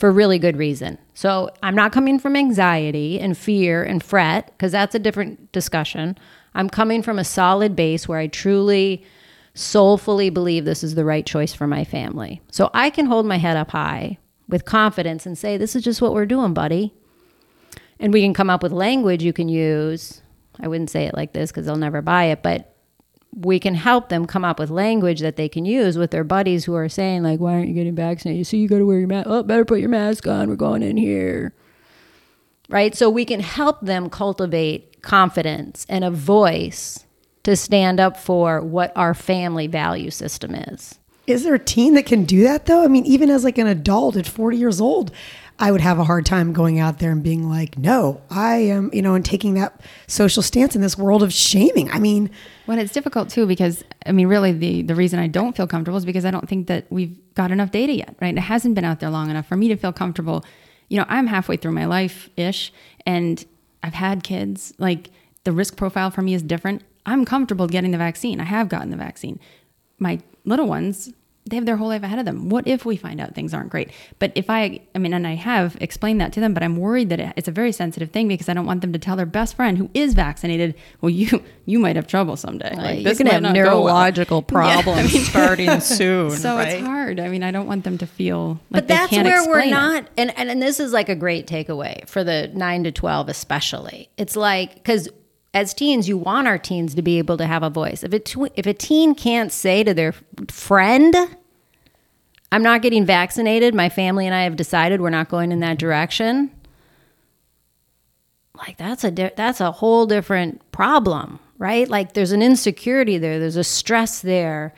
[0.01, 0.97] for really good reason.
[1.13, 6.17] So I'm not coming from anxiety and fear and fret, because that's a different discussion.
[6.55, 9.05] I'm coming from a solid base where I truly,
[9.53, 12.41] soulfully believe this is the right choice for my family.
[12.51, 14.17] So I can hold my head up high
[14.49, 16.95] with confidence and say, This is just what we're doing, buddy.
[17.99, 20.23] And we can come up with language you can use.
[20.59, 22.75] I wouldn't say it like this because they'll never buy it, but
[23.35, 26.65] we can help them come up with language that they can use with their buddies
[26.65, 28.47] who are saying like why aren't you getting vaccinated?
[28.47, 30.49] See you got to wear your mask oh better put your mask on.
[30.49, 31.55] We're going in here.
[32.69, 32.95] Right?
[32.95, 37.05] So we can help them cultivate confidence and a voice
[37.43, 40.99] to stand up for what our family value system is.
[41.27, 42.85] Is there a teen that can do that though?
[42.85, 45.13] I mean, even as like an adult at 40 years old,
[45.61, 48.91] I would have a hard time going out there and being like, no, I am,
[48.93, 51.91] you know, and taking that social stance in this world of shaming.
[51.91, 52.31] I mean,
[52.67, 55.99] Well, it's difficult too because I mean, really, the the reason I don't feel comfortable
[55.99, 58.17] is because I don't think that we've got enough data yet.
[58.21, 58.37] Right?
[58.37, 60.45] It hasn't been out there long enough for me to feel comfortable
[60.91, 62.73] you know, I'm halfway through my life ish
[63.07, 63.43] and
[63.83, 64.75] I've had kids.
[64.77, 65.11] Like
[65.45, 66.83] the risk profile for me is different.
[67.07, 68.41] I'm comfortable getting the vaccine.
[68.41, 69.41] I have gotten the vaccine.
[69.99, 71.13] My little ones,
[71.47, 72.49] they have their whole life ahead of them.
[72.49, 73.91] What if we find out things aren't great?
[74.19, 77.09] But if I, I mean, and I have explained that to them, but I'm worried
[77.09, 79.57] that it's a very sensitive thing because I don't want them to tell their best
[79.57, 82.75] friend who is vaccinated, well, you you might have trouble someday.
[82.77, 84.43] Like, You're going to have neurological well.
[84.43, 86.31] problems yeah, I mean, starting soon.
[86.31, 86.75] So right?
[86.75, 87.19] it's hard.
[87.19, 90.09] I mean, I don't want them to feel like but that's where we're not.
[90.17, 94.11] And, and and this is like a great takeaway for the nine to twelve, especially.
[94.17, 95.09] It's like because
[95.53, 98.05] as teens, you want our teens to be able to have a voice.
[98.05, 100.15] If a, tw- if a teen can't say to their
[100.49, 101.15] friend,
[102.53, 105.79] I'm not getting vaccinated, my family and I have decided we're not going in that
[105.79, 106.51] direction,
[108.57, 111.89] like that's a di- that's a whole different problem, right?
[111.89, 114.75] Like there's an insecurity there, there's a stress there.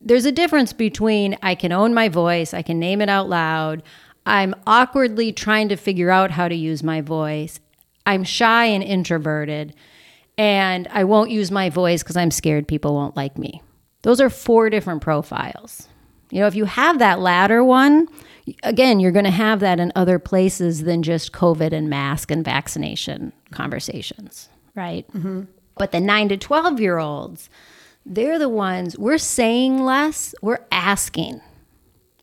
[0.00, 3.82] There's a difference between I can own my voice, I can name it out loud.
[4.26, 7.60] I'm awkwardly trying to figure out how to use my voice
[8.06, 9.74] I'm shy and introverted,
[10.36, 13.62] and I won't use my voice because I'm scared people won't like me.
[14.02, 15.88] Those are four different profiles.
[16.30, 18.08] You know, if you have that latter one,
[18.62, 22.44] again, you're going to have that in other places than just COVID and mask and
[22.44, 25.06] vaccination conversations, right?
[25.12, 25.42] Mm-hmm.
[25.76, 27.48] But the nine to 12 year olds,
[28.04, 31.40] they're the ones we're saying less, we're asking,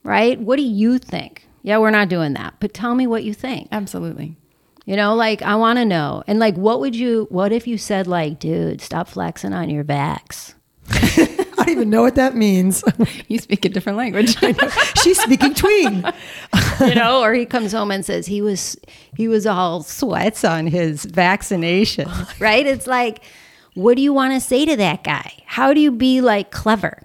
[0.03, 0.39] right?
[0.39, 1.47] What do you think?
[1.63, 3.67] Yeah, we're not doing that, but tell me what you think.
[3.71, 4.35] Absolutely.
[4.85, 6.23] You know, like I want to know.
[6.27, 9.83] And like, what would you, what if you said, like, dude, stop flexing on your
[9.83, 10.55] vax?
[10.89, 12.83] I don't even know what that means.
[13.27, 14.35] you speak a different language.
[15.03, 16.03] She's speaking tween.
[16.81, 18.75] you know, or he comes home and says he was
[19.15, 22.09] he was all sweats on his vaccination.
[22.39, 22.65] Right?
[22.65, 23.23] It's like,
[23.75, 25.33] what do you want to say to that guy?
[25.45, 27.03] How do you be like clever?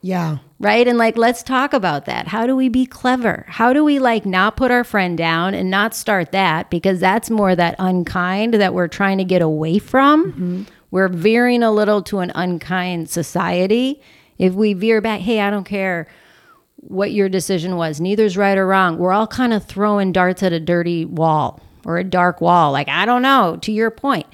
[0.00, 0.88] Yeah right?
[0.88, 2.28] And like, let's talk about that.
[2.28, 3.44] How do we be clever?
[3.48, 7.30] How do we like not put our friend down and not start that because that's
[7.30, 10.32] more that unkind that we're trying to get away from?
[10.32, 10.62] Mm-hmm.
[10.90, 14.00] We're veering a little to an unkind society.
[14.38, 16.08] If we veer back, hey, I don't care
[16.76, 18.98] what your decision was, neither's right or wrong.
[18.98, 22.72] We're all kind of throwing darts at a dirty wall or a dark wall.
[22.72, 24.26] Like, I don't know, to your point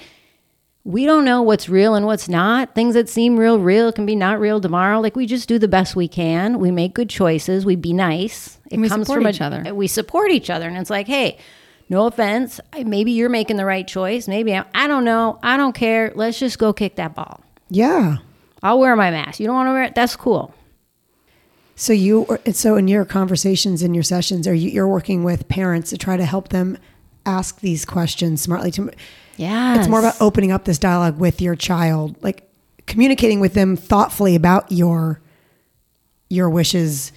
[0.85, 2.75] we don't know what's real and what's not.
[2.75, 5.01] Things that seem real, real can be not real tomorrow.
[5.01, 6.59] Like we just do the best we can.
[6.59, 7.65] We make good choices.
[7.65, 8.59] We be nice.
[8.71, 9.75] It we comes from each a, other.
[9.75, 11.39] We support each other, and it's like, hey,
[11.89, 12.61] no offense.
[12.79, 14.29] Maybe you're making the right choice.
[14.29, 15.39] Maybe I'm, I don't know.
[15.43, 16.13] I don't care.
[16.15, 17.41] Let's just go kick that ball.
[17.71, 18.19] Yeah,
[18.63, 19.41] I'll wear my mask.
[19.41, 19.95] You don't want to wear it?
[19.95, 20.55] That's cool.
[21.77, 25.91] So you, so in your conversations in your sessions, are you you're working with parents
[25.91, 26.77] to try to help them
[27.25, 28.91] ask these questions smartly to
[29.37, 29.79] yeah.
[29.79, 32.49] It's more about opening up this dialogue with your child, like
[32.87, 35.21] communicating with them thoughtfully about your
[36.29, 37.13] your wishes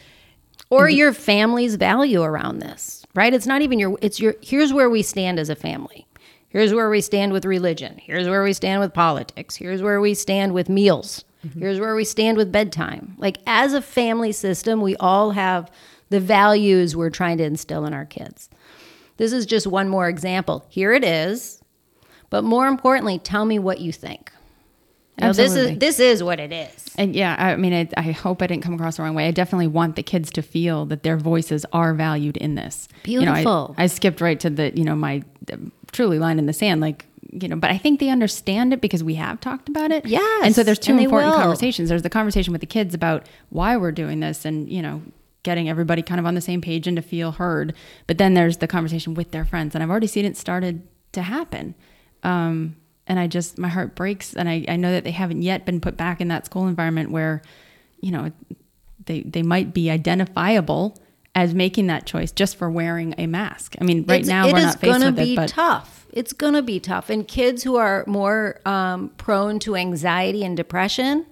[0.69, 3.33] or your family's value around this, right?
[3.33, 6.05] It's not even your it's your here's where we stand as a family.
[6.49, 7.97] Here's where we stand with religion.
[8.01, 9.55] Here's where we stand with politics.
[9.55, 11.25] Here's where we stand with meals.
[11.45, 11.59] Mm-hmm.
[11.59, 13.15] Here's where we stand with bedtime.
[13.17, 15.71] Like as a family system, we all have
[16.09, 18.49] the values we're trying to instill in our kids.
[19.17, 20.65] This is just one more example.
[20.69, 21.56] Here it is.
[22.29, 24.31] But more importantly, tell me what you think.
[25.19, 26.85] Now, this is this is what it is.
[26.95, 29.27] And yeah, I mean, I, I, hope I didn't come across the wrong way.
[29.27, 32.87] I definitely want the kids to feel that their voices are valued in this.
[33.03, 33.35] Beautiful.
[33.35, 36.45] You know, I, I skipped right to the you know my um, truly line in
[36.45, 37.55] the sand, like you know.
[37.55, 40.05] But I think they understand it because we have talked about it.
[40.05, 40.45] Yes.
[40.45, 41.89] And so there's two important conversations.
[41.89, 45.01] There's the conversation with the kids about why we're doing this, and you know,
[45.41, 47.73] getting everybody kind of on the same page and to feel heard.
[48.05, 51.23] But then there's the conversation with their friends, and I've already seen it started to
[51.23, 51.73] happen.
[52.27, 52.75] Um,
[53.07, 54.35] and I just, my heart breaks.
[54.35, 57.09] And I, I know that they haven't yet been put back in that school environment
[57.09, 57.41] where,
[58.01, 58.31] you know,
[59.05, 60.99] they, they might be identifiable
[61.33, 63.75] as making that choice just for wearing a mask.
[63.79, 66.05] I mean, right it's, now we're not faced with it, but tough.
[66.11, 67.09] It's going to be tough.
[67.09, 71.25] And kids who are more um, prone to anxiety and depression,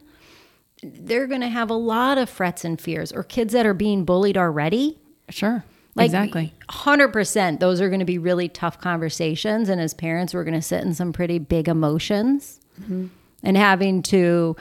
[0.81, 3.11] they're going to have a lot of frets and fears.
[3.11, 4.97] Or kids that are being bullied already.
[5.29, 5.65] Sure.
[5.95, 6.53] Like, exactly.
[6.69, 7.59] 100%.
[7.59, 9.69] Those are going to be really tough conversations.
[9.69, 13.07] And as parents, we're going to sit in some pretty big emotions mm-hmm.
[13.43, 14.57] and having to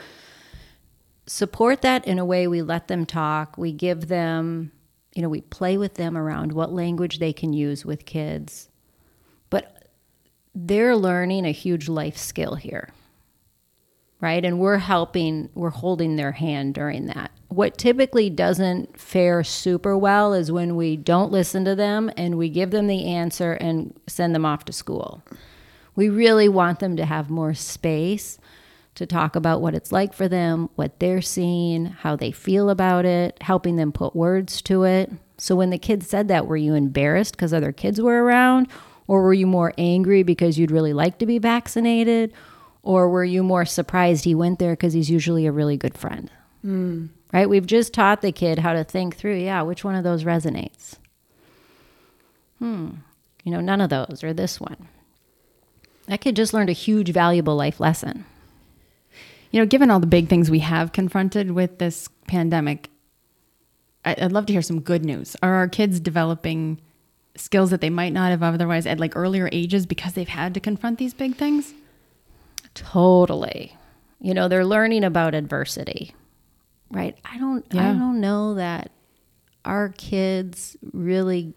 [1.27, 3.57] support that in a way we let them talk.
[3.57, 4.71] We give them,
[5.13, 8.69] you know, we play with them around what language they can use with kids.
[9.49, 9.89] But
[10.53, 12.89] they're learning a huge life skill here
[14.25, 14.43] right?
[14.43, 17.29] And we're helping, we're holding their hand during that.
[17.49, 22.49] What typically doesn't fare super well is when we don't listen to them and we
[22.49, 25.21] give them the answer and send them off to school.
[25.95, 28.39] We really want them to have more space
[28.95, 33.05] to talk about what it's like for them, what they're seeing, how they feel about
[33.05, 35.11] it, helping them put words to it.
[35.37, 38.69] So when the kids said that, were you embarrassed because other kids were around?
[39.05, 42.33] Or were you more angry because you'd really like to be vaccinated?
[42.85, 46.29] Or were you more surprised he went there because he's usually a really good friend?
[46.63, 47.09] Mm.
[47.33, 47.49] Right?
[47.49, 50.97] We've just taught the kid how to think through, yeah, which one of those resonates?
[52.59, 52.89] Hmm,
[53.43, 54.87] you know, none of those or this one.
[56.05, 58.25] That kid just learned a huge, valuable life lesson.
[59.49, 62.89] You know, given all the big things we have confronted with this pandemic,
[64.05, 65.35] I'd love to hear some good news.
[65.41, 66.79] Are our kids developing
[67.35, 70.59] skills that they might not have otherwise at like earlier ages because they've had to
[70.59, 71.73] confront these big things?
[72.75, 73.75] Totally.
[74.21, 76.13] You know, they're learning about adversity.
[76.91, 77.17] Right?
[77.25, 77.89] I don't yeah.
[77.89, 78.91] I don't know that
[79.65, 81.53] our kids really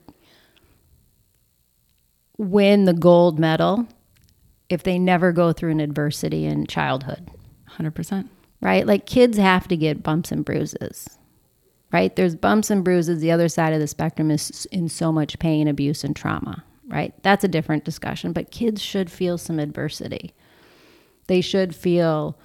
[2.39, 3.87] win the gold medal
[4.71, 7.31] if they never go through an adversity in childhood.
[7.71, 8.29] 100%.
[8.61, 8.87] Right?
[8.87, 11.19] Like kids have to get bumps and bruises
[11.93, 12.15] right?
[12.17, 13.21] There's bumps and bruises.
[13.21, 17.15] The other side of the spectrum is in so much pain, abuse, and trauma, right?
[17.23, 20.35] That's a different discussion, but kids should feel some adversity.
[21.29, 22.37] They should feel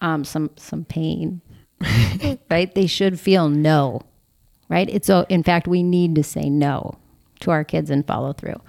[0.00, 1.40] um, some some pain,
[2.50, 2.74] right?
[2.74, 4.02] They should feel no,
[4.68, 4.88] right?
[4.88, 5.26] It's so.
[5.28, 6.98] In fact, we need to say no
[7.40, 8.60] to our kids and follow through.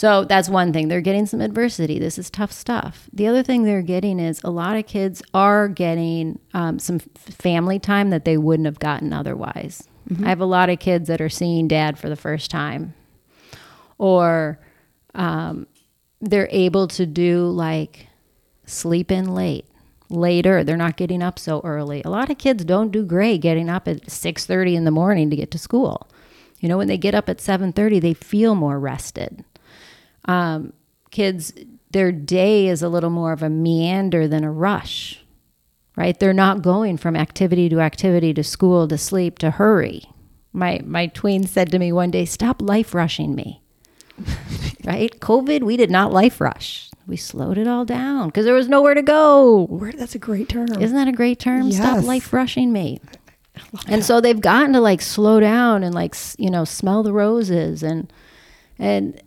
[0.00, 0.88] So that's one thing.
[0.88, 1.98] They're getting some adversity.
[1.98, 3.10] This is tough stuff.
[3.12, 7.78] The other thing they're getting is a lot of kids are getting um, some family
[7.78, 9.86] time that they wouldn't have gotten otherwise.
[10.08, 10.24] Mm-hmm.
[10.24, 12.94] I have a lot of kids that are seeing dad for the first time,
[13.98, 14.58] or
[15.14, 15.66] um,
[16.22, 18.06] they're able to do like
[18.70, 19.66] sleep in late
[20.08, 23.68] later they're not getting up so early a lot of kids don't do great getting
[23.68, 26.08] up at 6.30 in the morning to get to school
[26.58, 29.44] you know when they get up at 7.30 they feel more rested
[30.26, 30.72] um,
[31.10, 31.52] kids,
[31.90, 35.22] their day is a little more of a meander than a rush,
[35.96, 36.18] right?
[36.18, 40.04] They're not going from activity to activity to school to sleep to hurry.
[40.52, 43.62] My my tween said to me one day, "Stop life rushing me."
[44.84, 45.18] right?
[45.20, 46.89] COVID, we did not life rush.
[47.10, 49.66] We slowed it all down because there was nowhere to go.
[49.66, 50.68] Where, that's a great term.
[50.80, 51.68] Isn't that a great term?
[51.68, 51.76] Yes.
[51.76, 53.00] Stop life rushing me.
[53.88, 57.82] And so they've gotten to like slow down and like you know smell the roses
[57.82, 58.10] and
[58.78, 59.20] and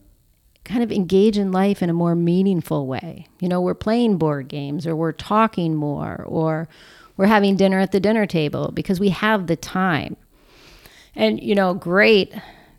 [0.63, 3.27] kind of engage in life in a more meaningful way.
[3.39, 6.69] You know, we're playing board games or we're talking more or
[7.17, 10.15] we're having dinner at the dinner table because we have the time.
[11.15, 12.33] And, you know, great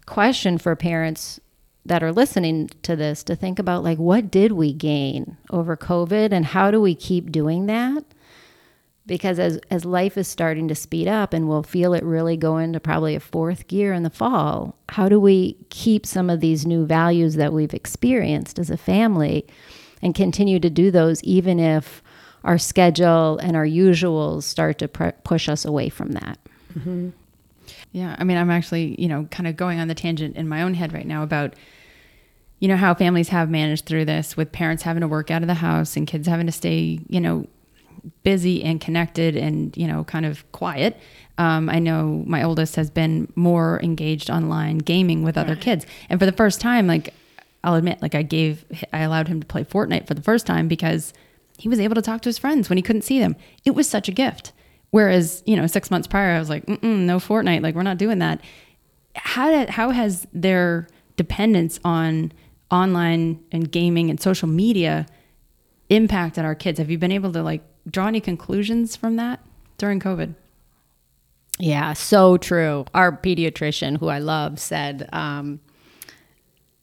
[0.07, 1.41] question for parents
[1.87, 6.33] that are listening to this to think about like, what did we gain over COVID
[6.33, 8.05] and how do we keep doing that?
[9.07, 12.57] because as as life is starting to speed up and we'll feel it really go
[12.59, 16.67] into probably a fourth gear in the fall how do we keep some of these
[16.67, 19.47] new values that we've experienced as a family
[20.03, 22.03] and continue to do those even if
[22.45, 26.39] our schedule and our usuals start to pr- push us away from that
[26.77, 27.11] mm-hmm.
[27.95, 30.61] Yeah i mean i'm actually you know kind of going on the tangent in my
[30.61, 31.55] own head right now about
[32.59, 35.49] you know how families have managed through this with parents having to work out of
[35.49, 37.47] the house and kids having to stay you know
[38.23, 40.99] busy and connected and you know kind of quiet.
[41.39, 45.87] Um, i know my oldest has been more engaged online gaming with other kids.
[46.11, 47.15] And for the first time like
[47.63, 50.69] i'll admit like i gave i allowed him to play fortnite for the first time
[50.69, 51.15] because
[51.57, 53.37] he was able to talk to his friends when he couldn't see them.
[53.65, 54.53] It was such a gift
[54.95, 58.19] whereas you know six months prior i was like no fortnite like we're not doing
[58.19, 58.41] that
[59.17, 62.33] how did how has their dependence on
[62.71, 65.07] online and gaming and social media
[65.89, 69.41] impacted our kids have you been able to like draw any conclusions from that
[69.79, 70.35] during COVID?
[71.59, 72.85] Yeah, so true.
[72.95, 75.61] Our pediatrician, who I love, said, um,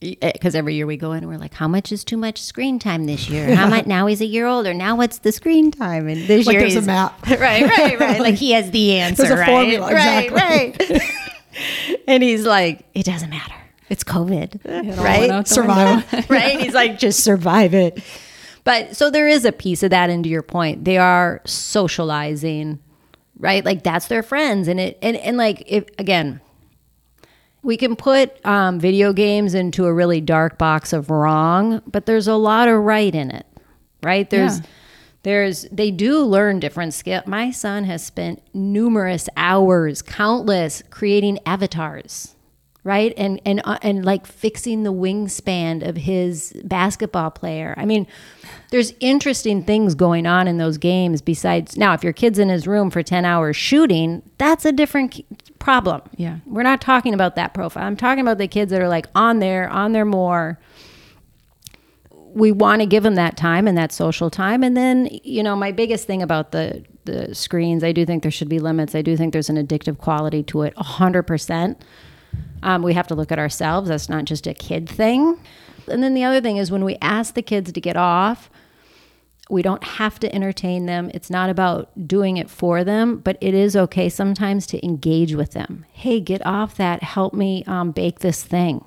[0.02, 2.42] Eh, because every year we go in and we're like, how much is too much
[2.42, 3.56] screen time this year?
[3.56, 4.74] How much now he's a year older?
[4.74, 6.08] Now what's the screen time?
[6.08, 8.20] And this like year there's a map, right, right, right.
[8.20, 9.48] like he has the answer, there's a right?
[9.48, 11.02] formula, right, right.
[12.08, 13.54] and he's like, it doesn't matter.
[13.90, 15.48] It's COVID, right?
[15.48, 16.60] Survival, right?
[16.60, 18.02] He's like, just survive it.
[18.64, 20.86] But so there is a piece of that into your point.
[20.86, 22.80] They are socializing,
[23.38, 23.66] right?
[23.66, 24.68] Like that's their friends.
[24.68, 26.40] And it and, and like if again,
[27.64, 32.28] we can put um, video games into a really dark box of wrong, but there's
[32.28, 33.46] a lot of right in it,
[34.04, 34.30] right?
[34.30, 34.66] There's yeah.
[35.24, 37.28] there's they do learn different skills.
[37.28, 42.36] My son has spent numerous hours, countless, creating avatars
[42.84, 48.08] right and and uh, and like fixing the wingspan of his basketball player i mean
[48.72, 52.66] there's interesting things going on in those games besides now if your kid's in his
[52.68, 55.22] room for 10 hours shooting that's a different
[55.60, 58.90] problem yeah we're not talking about that profile i'm talking about the kids that are
[58.90, 60.60] like on there on there more
[62.34, 64.64] we want to give them that time and that social time.
[64.64, 68.32] And then, you know, my biggest thing about the the screens, I do think there
[68.32, 68.94] should be limits.
[68.94, 71.84] I do think there's an addictive quality to it, hundred percent.
[72.64, 73.90] Um, we have to look at ourselves.
[73.90, 75.40] That's not just a kid thing.
[75.88, 78.50] And then the other thing is when we ask the kids to get off,
[79.50, 81.12] we don't have to entertain them.
[81.14, 85.52] It's not about doing it for them, but it is okay sometimes to engage with
[85.52, 85.86] them.
[85.92, 87.04] Hey, get off that.
[87.04, 88.86] Help me um, bake this thing.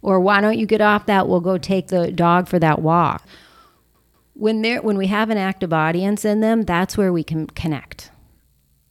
[0.00, 1.28] Or why don't you get off that?
[1.28, 3.26] We'll go take the dog for that walk.
[4.34, 8.09] When when we have an active audience in them, that's where we can connect.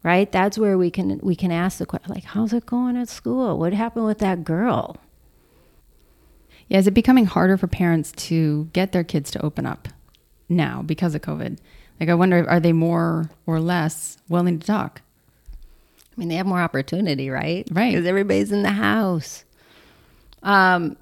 [0.01, 0.31] Right?
[0.31, 3.59] That's where we can we can ask the question like, how's it going at school?
[3.59, 4.97] What happened with that girl?
[6.69, 9.89] Yeah, is it becoming harder for parents to get their kids to open up
[10.47, 11.57] now because of COVID?
[11.99, 15.01] Like, I wonder, are they more or less willing to talk?
[15.51, 17.67] I mean, they have more opportunity, right?
[17.71, 17.91] Right.
[17.91, 19.43] Because everybody's in the house.
[20.43, 20.95] Um,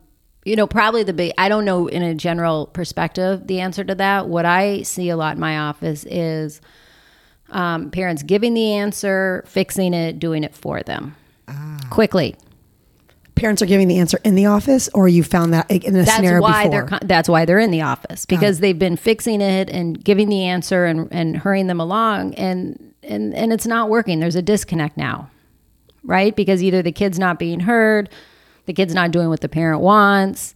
[0.46, 3.96] you know, probably the big, I don't know in a general perspective the answer to
[3.96, 4.28] that.
[4.28, 6.62] What I see a lot in my office is
[7.52, 11.16] um, parents giving the answer, fixing it, doing it for them
[11.90, 12.36] quickly.
[13.36, 16.16] Parents are giving the answer in the office, or you found that in a That's
[16.16, 16.88] scenario why before.
[16.90, 20.44] they're that's why they're in the office because they've been fixing it and giving the
[20.44, 24.20] answer and, and hurrying them along and and and it's not working.
[24.20, 25.30] There's a disconnect now,
[26.04, 26.36] right?
[26.36, 28.10] Because either the kid's not being heard,
[28.66, 30.56] the kid's not doing what the parent wants.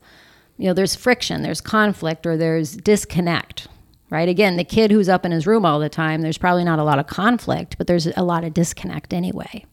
[0.57, 3.67] You know, there's friction, there's conflict, or there's disconnect.
[4.11, 4.27] Right.
[4.27, 6.83] Again, the kid who's up in his room all the time, there's probably not a
[6.83, 9.65] lot of conflict, but there's a lot of disconnect anyway.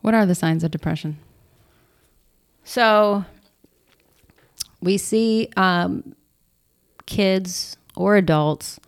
[0.00, 1.18] What are the signs of depression?
[2.64, 3.26] So
[4.80, 6.14] we see um,
[7.04, 8.80] kids or adults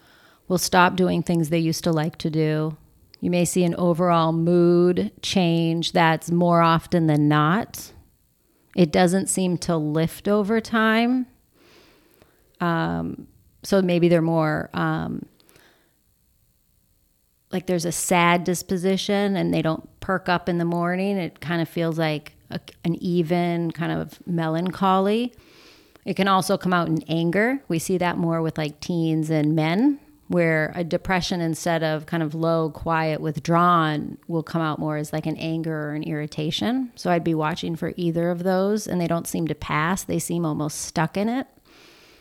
[0.49, 2.78] will stop doing things they used to like to do.
[3.20, 7.93] You may see an overall mood change that's more often than not.
[8.74, 11.26] It doesn't seem to lift over time.
[12.59, 13.26] Um,
[13.62, 15.26] so maybe they're more um,
[17.52, 21.16] like there's a sad disposition and they don't perk up in the morning.
[21.16, 25.34] It kind of feels like a, an even kind of melancholy.
[26.04, 27.62] It can also come out in anger.
[27.68, 32.22] We see that more with like teens and men, where a depression instead of kind
[32.22, 36.92] of low, quiet, withdrawn will come out more as like an anger or an irritation.
[36.94, 40.04] So I'd be watching for either of those, and they don't seem to pass.
[40.04, 41.46] They seem almost stuck in it,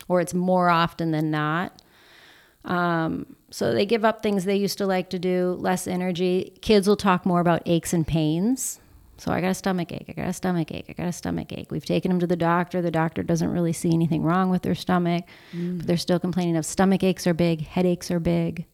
[0.10, 1.82] or it's more often than not.
[2.66, 6.54] Um, so they give up things they used to like to do, less energy.
[6.62, 8.82] Kids will talk more about aches and pains.
[9.18, 10.06] So I got a stomach ache.
[10.08, 10.86] I got a stomach ache.
[10.90, 11.72] I got a stomach ache.
[11.72, 12.82] We've taken them to the doctor.
[12.82, 15.26] The doctor doesn't really see anything wrong with their stomach,
[15.78, 18.66] but they're still complaining of stomach aches are big, headaches are big.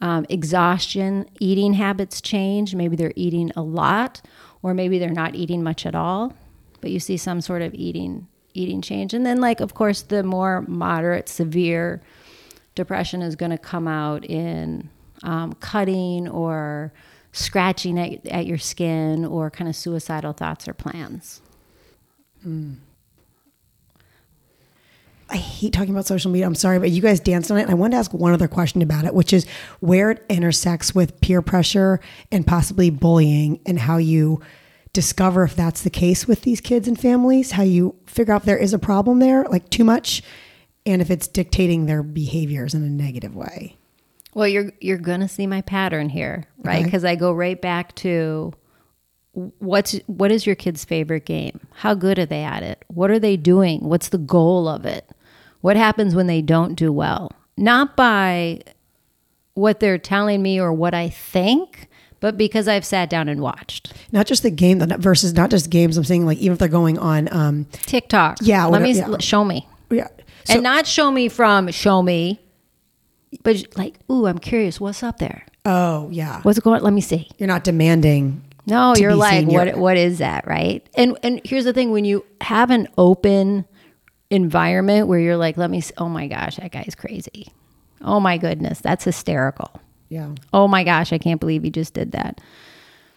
[0.00, 2.74] Um, exhaustion, eating habits change.
[2.74, 4.20] Maybe they're eating a lot,
[4.62, 6.34] or maybe they're not eating much at all.
[6.80, 10.22] But you see some sort of eating eating change, and then like of course the
[10.22, 12.02] more moderate, severe
[12.74, 14.88] depression is going to come out in
[15.22, 16.92] um, cutting or
[17.32, 21.40] scratching at, at your skin or kind of suicidal thoughts or plans.
[25.30, 26.44] I hate talking about social media.
[26.44, 27.62] I'm sorry, but you guys danced on it.
[27.62, 29.46] And I wanted to ask one other question about it, which is
[29.80, 32.00] where it intersects with peer pressure
[32.30, 34.42] and possibly bullying and how you
[34.92, 38.46] discover if that's the case with these kids and families, how you figure out if
[38.46, 40.22] there is a problem there, like too much,
[40.84, 43.76] and if it's dictating their behaviors in a negative way.
[44.34, 46.76] Well, you're you're gonna see my pattern here, right?
[46.76, 46.84] Okay.
[46.84, 48.52] Because I go right back to
[49.32, 51.60] what's what is your kid's favorite game?
[51.72, 52.84] How good are they at it?
[52.88, 53.80] What are they doing?
[53.80, 55.08] What's the goal of it?
[55.60, 57.32] What happens when they don't do well?
[57.56, 58.62] Not by
[59.54, 61.88] what they're telling me or what I think,
[62.22, 65.98] but because I've sat down and watched Not just the game versus not just games.
[65.98, 68.38] I'm saying like even if they're going on, um, TikTok.
[68.40, 69.18] Yeah, let me yeah.
[69.18, 69.68] show me.
[69.90, 70.08] yeah.
[70.44, 72.40] So, and not show me from show me,
[73.42, 74.80] but like, ooh, I'm curious.
[74.80, 75.44] What's up there?
[75.64, 76.78] oh yeah, What's going?
[76.78, 76.82] On?
[76.84, 77.28] Let me see.
[77.38, 78.42] you're not demanding.
[78.66, 79.76] No, you're like, what?
[79.76, 80.88] What is that, right?
[80.94, 83.64] And and here's the thing: when you have an open
[84.30, 85.78] environment where you're like, let me.
[85.78, 87.48] s- Oh my gosh, that guy's crazy.
[88.00, 89.70] Oh my goodness, that's hysterical.
[90.12, 90.34] Yeah.
[90.52, 92.38] Oh my gosh, I can't believe you just did that.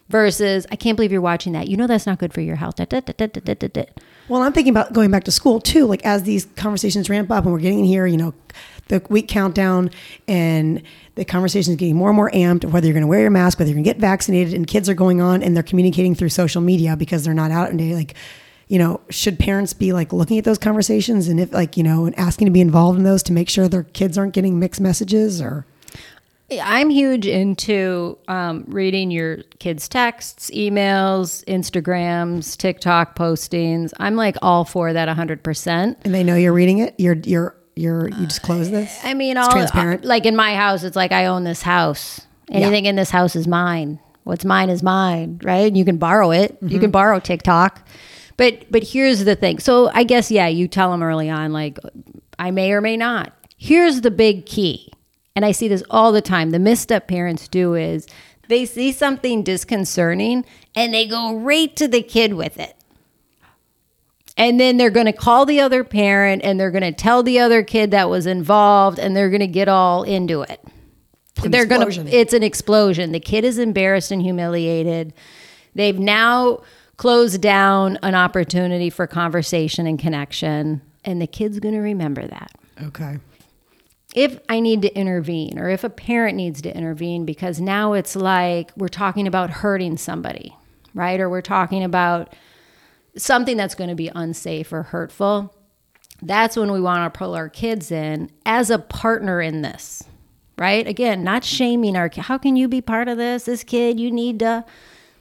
[0.07, 1.67] Versus, I can't believe you're watching that.
[1.67, 2.75] You know that's not good for your health.
[2.75, 3.85] Da, da, da.
[4.29, 5.87] Well, I'm thinking about going back to school too.
[5.87, 8.33] Like as these conversations ramp up and we're getting in here, you know,
[8.87, 9.91] the week countdown
[10.25, 10.83] and
[11.15, 13.29] the conversation is getting more and more amped of whether you're going to wear your
[13.29, 16.15] mask, whether you're going to get vaccinated, and kids are going on and they're communicating
[16.15, 18.13] through social media because they're not out and they like,
[18.69, 22.05] you know, should parents be like looking at those conversations and if like you know
[22.05, 24.79] and asking to be involved in those to make sure their kids aren't getting mixed
[24.79, 25.65] messages or
[26.51, 33.91] I'm huge into um, reading your kids' texts, emails, Instagrams, TikTok postings.
[33.97, 35.95] I'm like all for that 100%.
[36.03, 36.93] And they know you're reading it.
[36.97, 38.97] You're you're you're you just close this.
[39.03, 40.05] I mean, It's all transparent.
[40.05, 42.21] like in my house, it's like I own this house.
[42.49, 43.99] Anything in this house is mine.
[44.23, 45.67] What's mine is mine, right?
[45.67, 46.57] And you can borrow it.
[46.61, 47.87] You can borrow TikTok.
[48.37, 49.59] But but here's the thing.
[49.59, 51.79] So I guess yeah, you tell them early on like
[52.37, 53.33] I may or may not.
[53.57, 54.91] Here's the big key.
[55.35, 56.51] And I see this all the time.
[56.51, 58.07] The misstep parents do is
[58.47, 62.75] they see something disconcerting and they go right to the kid with it.
[64.37, 67.39] And then they're going to call the other parent and they're going to tell the
[67.39, 70.61] other kid that was involved and they're going to get all into it.
[71.43, 73.11] they're going to it's an explosion.
[73.11, 75.13] The kid is embarrassed and humiliated.
[75.73, 76.61] They've now
[76.97, 82.51] closed down an opportunity for conversation and connection and the kid's going to remember that
[82.83, 83.19] Okay.
[84.15, 88.15] If I need to intervene or if a parent needs to intervene because now it's
[88.15, 90.55] like we're talking about hurting somebody,
[90.93, 91.19] right?
[91.19, 92.33] Or we're talking about
[93.17, 95.53] something that's going to be unsafe or hurtful.
[96.21, 100.01] That's when we want to pull our kids in as a partner in this,
[100.57, 100.87] right?
[100.87, 102.21] Again, not shaming our kid.
[102.21, 103.43] How can you be part of this?
[103.43, 104.63] This kid, you need to.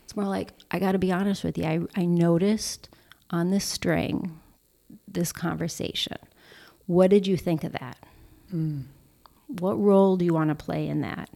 [0.05, 1.65] It's more like, I got to be honest with you.
[1.65, 2.89] I, I noticed
[3.31, 4.41] on this string
[5.09, 6.19] this conversation.
[6.87, 7.97] What did you think of that?
[8.55, 8.85] Mm.
[9.47, 11.29] What role do you want to play in that?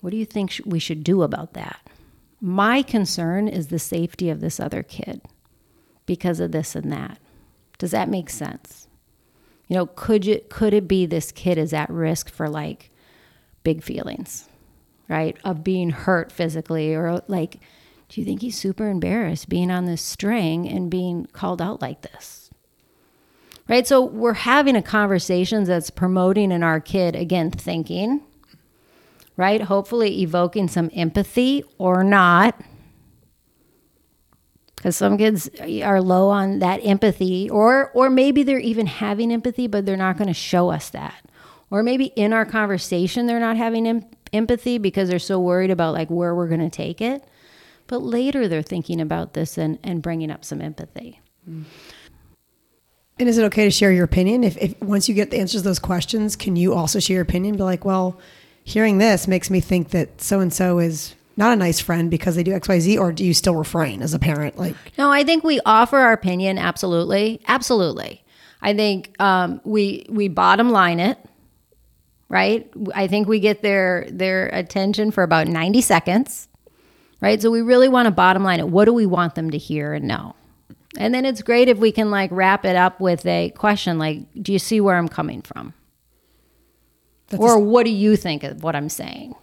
[0.00, 1.80] What do you think sh- we should do about that?
[2.40, 5.20] My concern is the safety of this other kid
[6.06, 7.18] because of this and that.
[7.78, 8.88] Does that make sense?
[9.68, 12.90] You know, could you could it be this kid is at risk for like
[13.62, 14.48] big feelings,
[15.08, 15.36] right?
[15.44, 17.60] Of being hurt physically or like
[18.08, 22.00] do you think he's super embarrassed being on this string and being called out like
[22.00, 22.39] this?
[23.70, 23.86] Right?
[23.86, 28.20] So we're having a conversation that's promoting in our kid, again, thinking,
[29.36, 29.62] right?
[29.62, 32.60] Hopefully evoking some empathy or not.
[34.74, 35.48] Because some kids
[35.84, 40.16] are low on that empathy, or or maybe they're even having empathy, but they're not
[40.16, 41.22] going to show us that.
[41.70, 45.92] Or maybe in our conversation they're not having em- empathy because they're so worried about
[45.92, 47.22] like where we're going to take it.
[47.88, 51.20] But later they're thinking about this and, and bringing up some empathy.
[51.48, 51.64] Mm.
[53.20, 54.42] And is it okay to share your opinion?
[54.42, 57.22] If, if once you get the answers to those questions, can you also share your
[57.22, 57.56] opinion?
[57.56, 58.18] Be like, well,
[58.64, 62.34] hearing this makes me think that so and so is not a nice friend because
[62.34, 64.56] they do X, Y, Z, or do you still refrain as a parent?
[64.56, 66.56] Like, No, I think we offer our opinion.
[66.56, 68.24] Absolutely, absolutely.
[68.62, 71.18] I think um, we we bottom line it,
[72.30, 72.70] right?
[72.94, 76.48] I think we get their their attention for about ninety seconds,
[77.20, 77.40] right?
[77.40, 78.68] So we really want to bottom line it.
[78.68, 80.34] What do we want them to hear and know?
[80.96, 84.20] And then it's great if we can like wrap it up with a question like,
[84.42, 85.72] "Do you see where I'm coming from?"
[87.28, 89.34] that's Or what do you think of what I'm saying?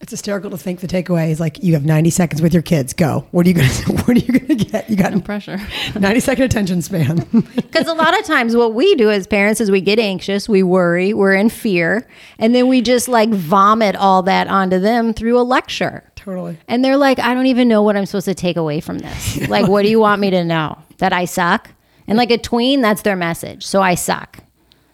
[0.00, 2.94] it's hysterical to think the takeaway is like you have 90 seconds with your kids.
[2.94, 3.26] Go.
[3.32, 3.68] What are you gonna?
[4.06, 4.88] What are you gonna get?
[4.88, 5.58] You got No pressure.
[5.98, 7.26] 90 second attention span.
[7.54, 10.62] Because a lot of times, what we do as parents is we get anxious, we
[10.62, 15.38] worry, we're in fear, and then we just like vomit all that onto them through
[15.38, 16.09] a lecture.
[16.24, 16.58] Totally.
[16.68, 19.38] And they're like, I don't even know what I'm supposed to take away from this.
[19.48, 20.78] Like, what do you want me to know?
[20.98, 21.70] That I suck?
[22.06, 23.64] And like a tween, that's their message.
[23.64, 24.38] So I suck.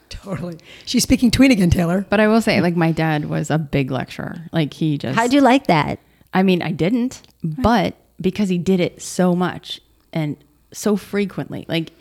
[0.08, 0.58] Totally.
[0.84, 2.06] She's speaking tween again, Taylor.
[2.08, 4.36] But I will say, like, my dad was a big lecturer.
[4.52, 5.16] Like, he just.
[5.16, 5.98] How'd you like that?
[6.32, 9.80] I mean, I didn't, but because he did it so much
[10.12, 10.36] and
[10.72, 11.92] so frequently, like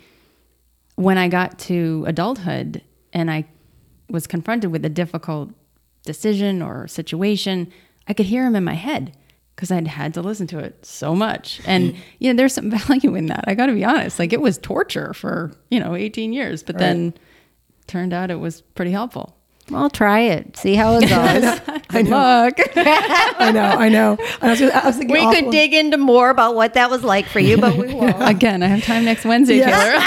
[0.96, 3.46] when I got to adulthood and I
[4.10, 5.50] was confronted with a difficult
[6.04, 7.72] decision or situation,
[8.08, 9.16] I could hear him in my head
[9.54, 11.60] because I'd had to listen to it so much.
[11.66, 11.96] And, mm.
[12.18, 13.44] you know, there's some value in that.
[13.46, 14.18] I got to be honest.
[14.18, 17.14] Like, it was torture for, you know, 18 years, but then
[17.86, 19.36] turned out it was pretty helpful.
[19.70, 20.56] Well, try it.
[20.56, 21.82] See how it goes.
[21.90, 22.44] I know.
[22.56, 22.68] Look.
[22.76, 23.62] I know.
[23.64, 24.16] I know.
[24.40, 27.26] I was, I was we awful- could dig into more about what that was like
[27.26, 28.16] for you, but we won't.
[28.20, 30.00] Again, I have time next Wednesday, Taylor.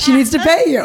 [0.00, 0.82] She needs to pay you.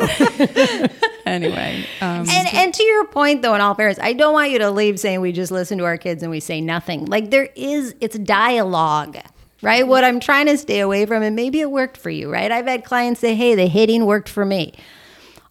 [1.25, 4.59] anyway, um, And and to your point though, in all fairness, I don't want you
[4.59, 7.05] to leave saying we just listen to our kids and we say nothing.
[7.05, 9.17] Like there is it's dialogue.
[9.63, 9.85] Right?
[9.87, 12.51] What I'm trying to stay away from, and maybe it worked for you, right?
[12.51, 14.73] I've had clients say, hey, the hitting worked for me.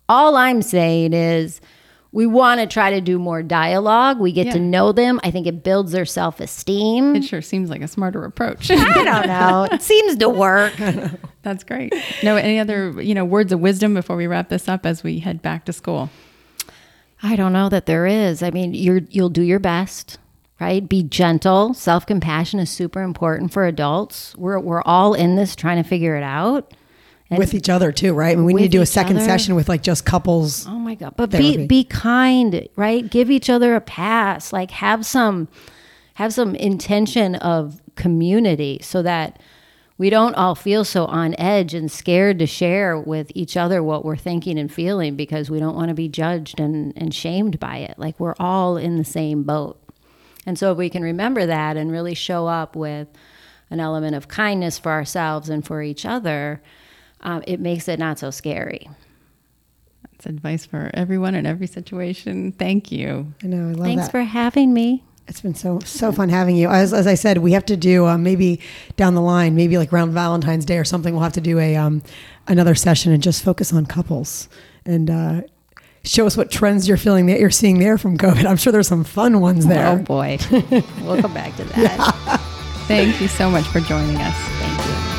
[0.09, 1.61] All I'm saying is
[2.13, 4.19] we want to try to do more dialogue.
[4.19, 5.21] We get to know them.
[5.23, 7.15] I think it builds their self esteem.
[7.15, 8.71] it sure seems like a smarter approach.
[8.71, 9.69] I don't know.
[9.73, 10.75] It seems to work.
[11.43, 11.95] That's great.
[12.23, 15.21] No, any other you know words of wisdom before we wrap this up as we
[15.21, 16.11] head back to school?
[17.23, 18.43] I don't know that there is.
[18.43, 20.19] I mean, you're you'll do your best,
[20.59, 20.87] right?
[20.89, 21.75] Be gentle.
[21.75, 24.35] Self compassion is super important for adults.
[24.37, 26.75] We're we're all in this trying to figure it out,
[27.31, 28.33] And with each other too, right?
[28.33, 29.25] I mean, we need to do a second other.
[29.25, 30.67] session with like just couples.
[30.67, 31.15] Oh my god!
[31.17, 31.59] But Therapy.
[31.59, 33.09] be be kind, right?
[33.09, 34.53] Give each other a pass.
[34.53, 35.49] Like have some
[36.15, 39.41] have some intention of community so that
[39.97, 44.03] we don't all feel so on edge and scared to share with each other what
[44.03, 47.77] we're thinking and feeling because we don't want to be judged and, and shamed by
[47.77, 47.99] it.
[47.99, 49.79] Like we're all in the same boat.
[50.47, 53.09] And so if we can remember that and really show up with
[53.69, 56.63] an element of kindness for ourselves and for each other,
[57.21, 58.89] um, it makes it not so scary.
[60.13, 62.53] That's advice for everyone in every situation.
[62.53, 63.33] Thank you.
[63.43, 64.11] I know, I love Thanks that.
[64.11, 65.05] for having me.
[65.29, 66.69] It's been so so fun having you.
[66.69, 68.61] As, as I said, we have to do uh, maybe
[68.97, 71.15] down the line, maybe like around Valentine's Day or something.
[71.15, 72.03] We'll have to do a um,
[72.49, 74.49] another session and just focus on couples
[74.85, 75.43] and uh,
[76.03, 78.45] show us what trends you're feeling that you're seeing there from COVID.
[78.45, 79.87] I'm sure there's some fun ones there.
[79.87, 80.39] Oh boy.
[81.03, 82.41] we'll come back to that.
[82.89, 84.35] Thank you so much for joining us.
[84.35, 85.10] Thank you.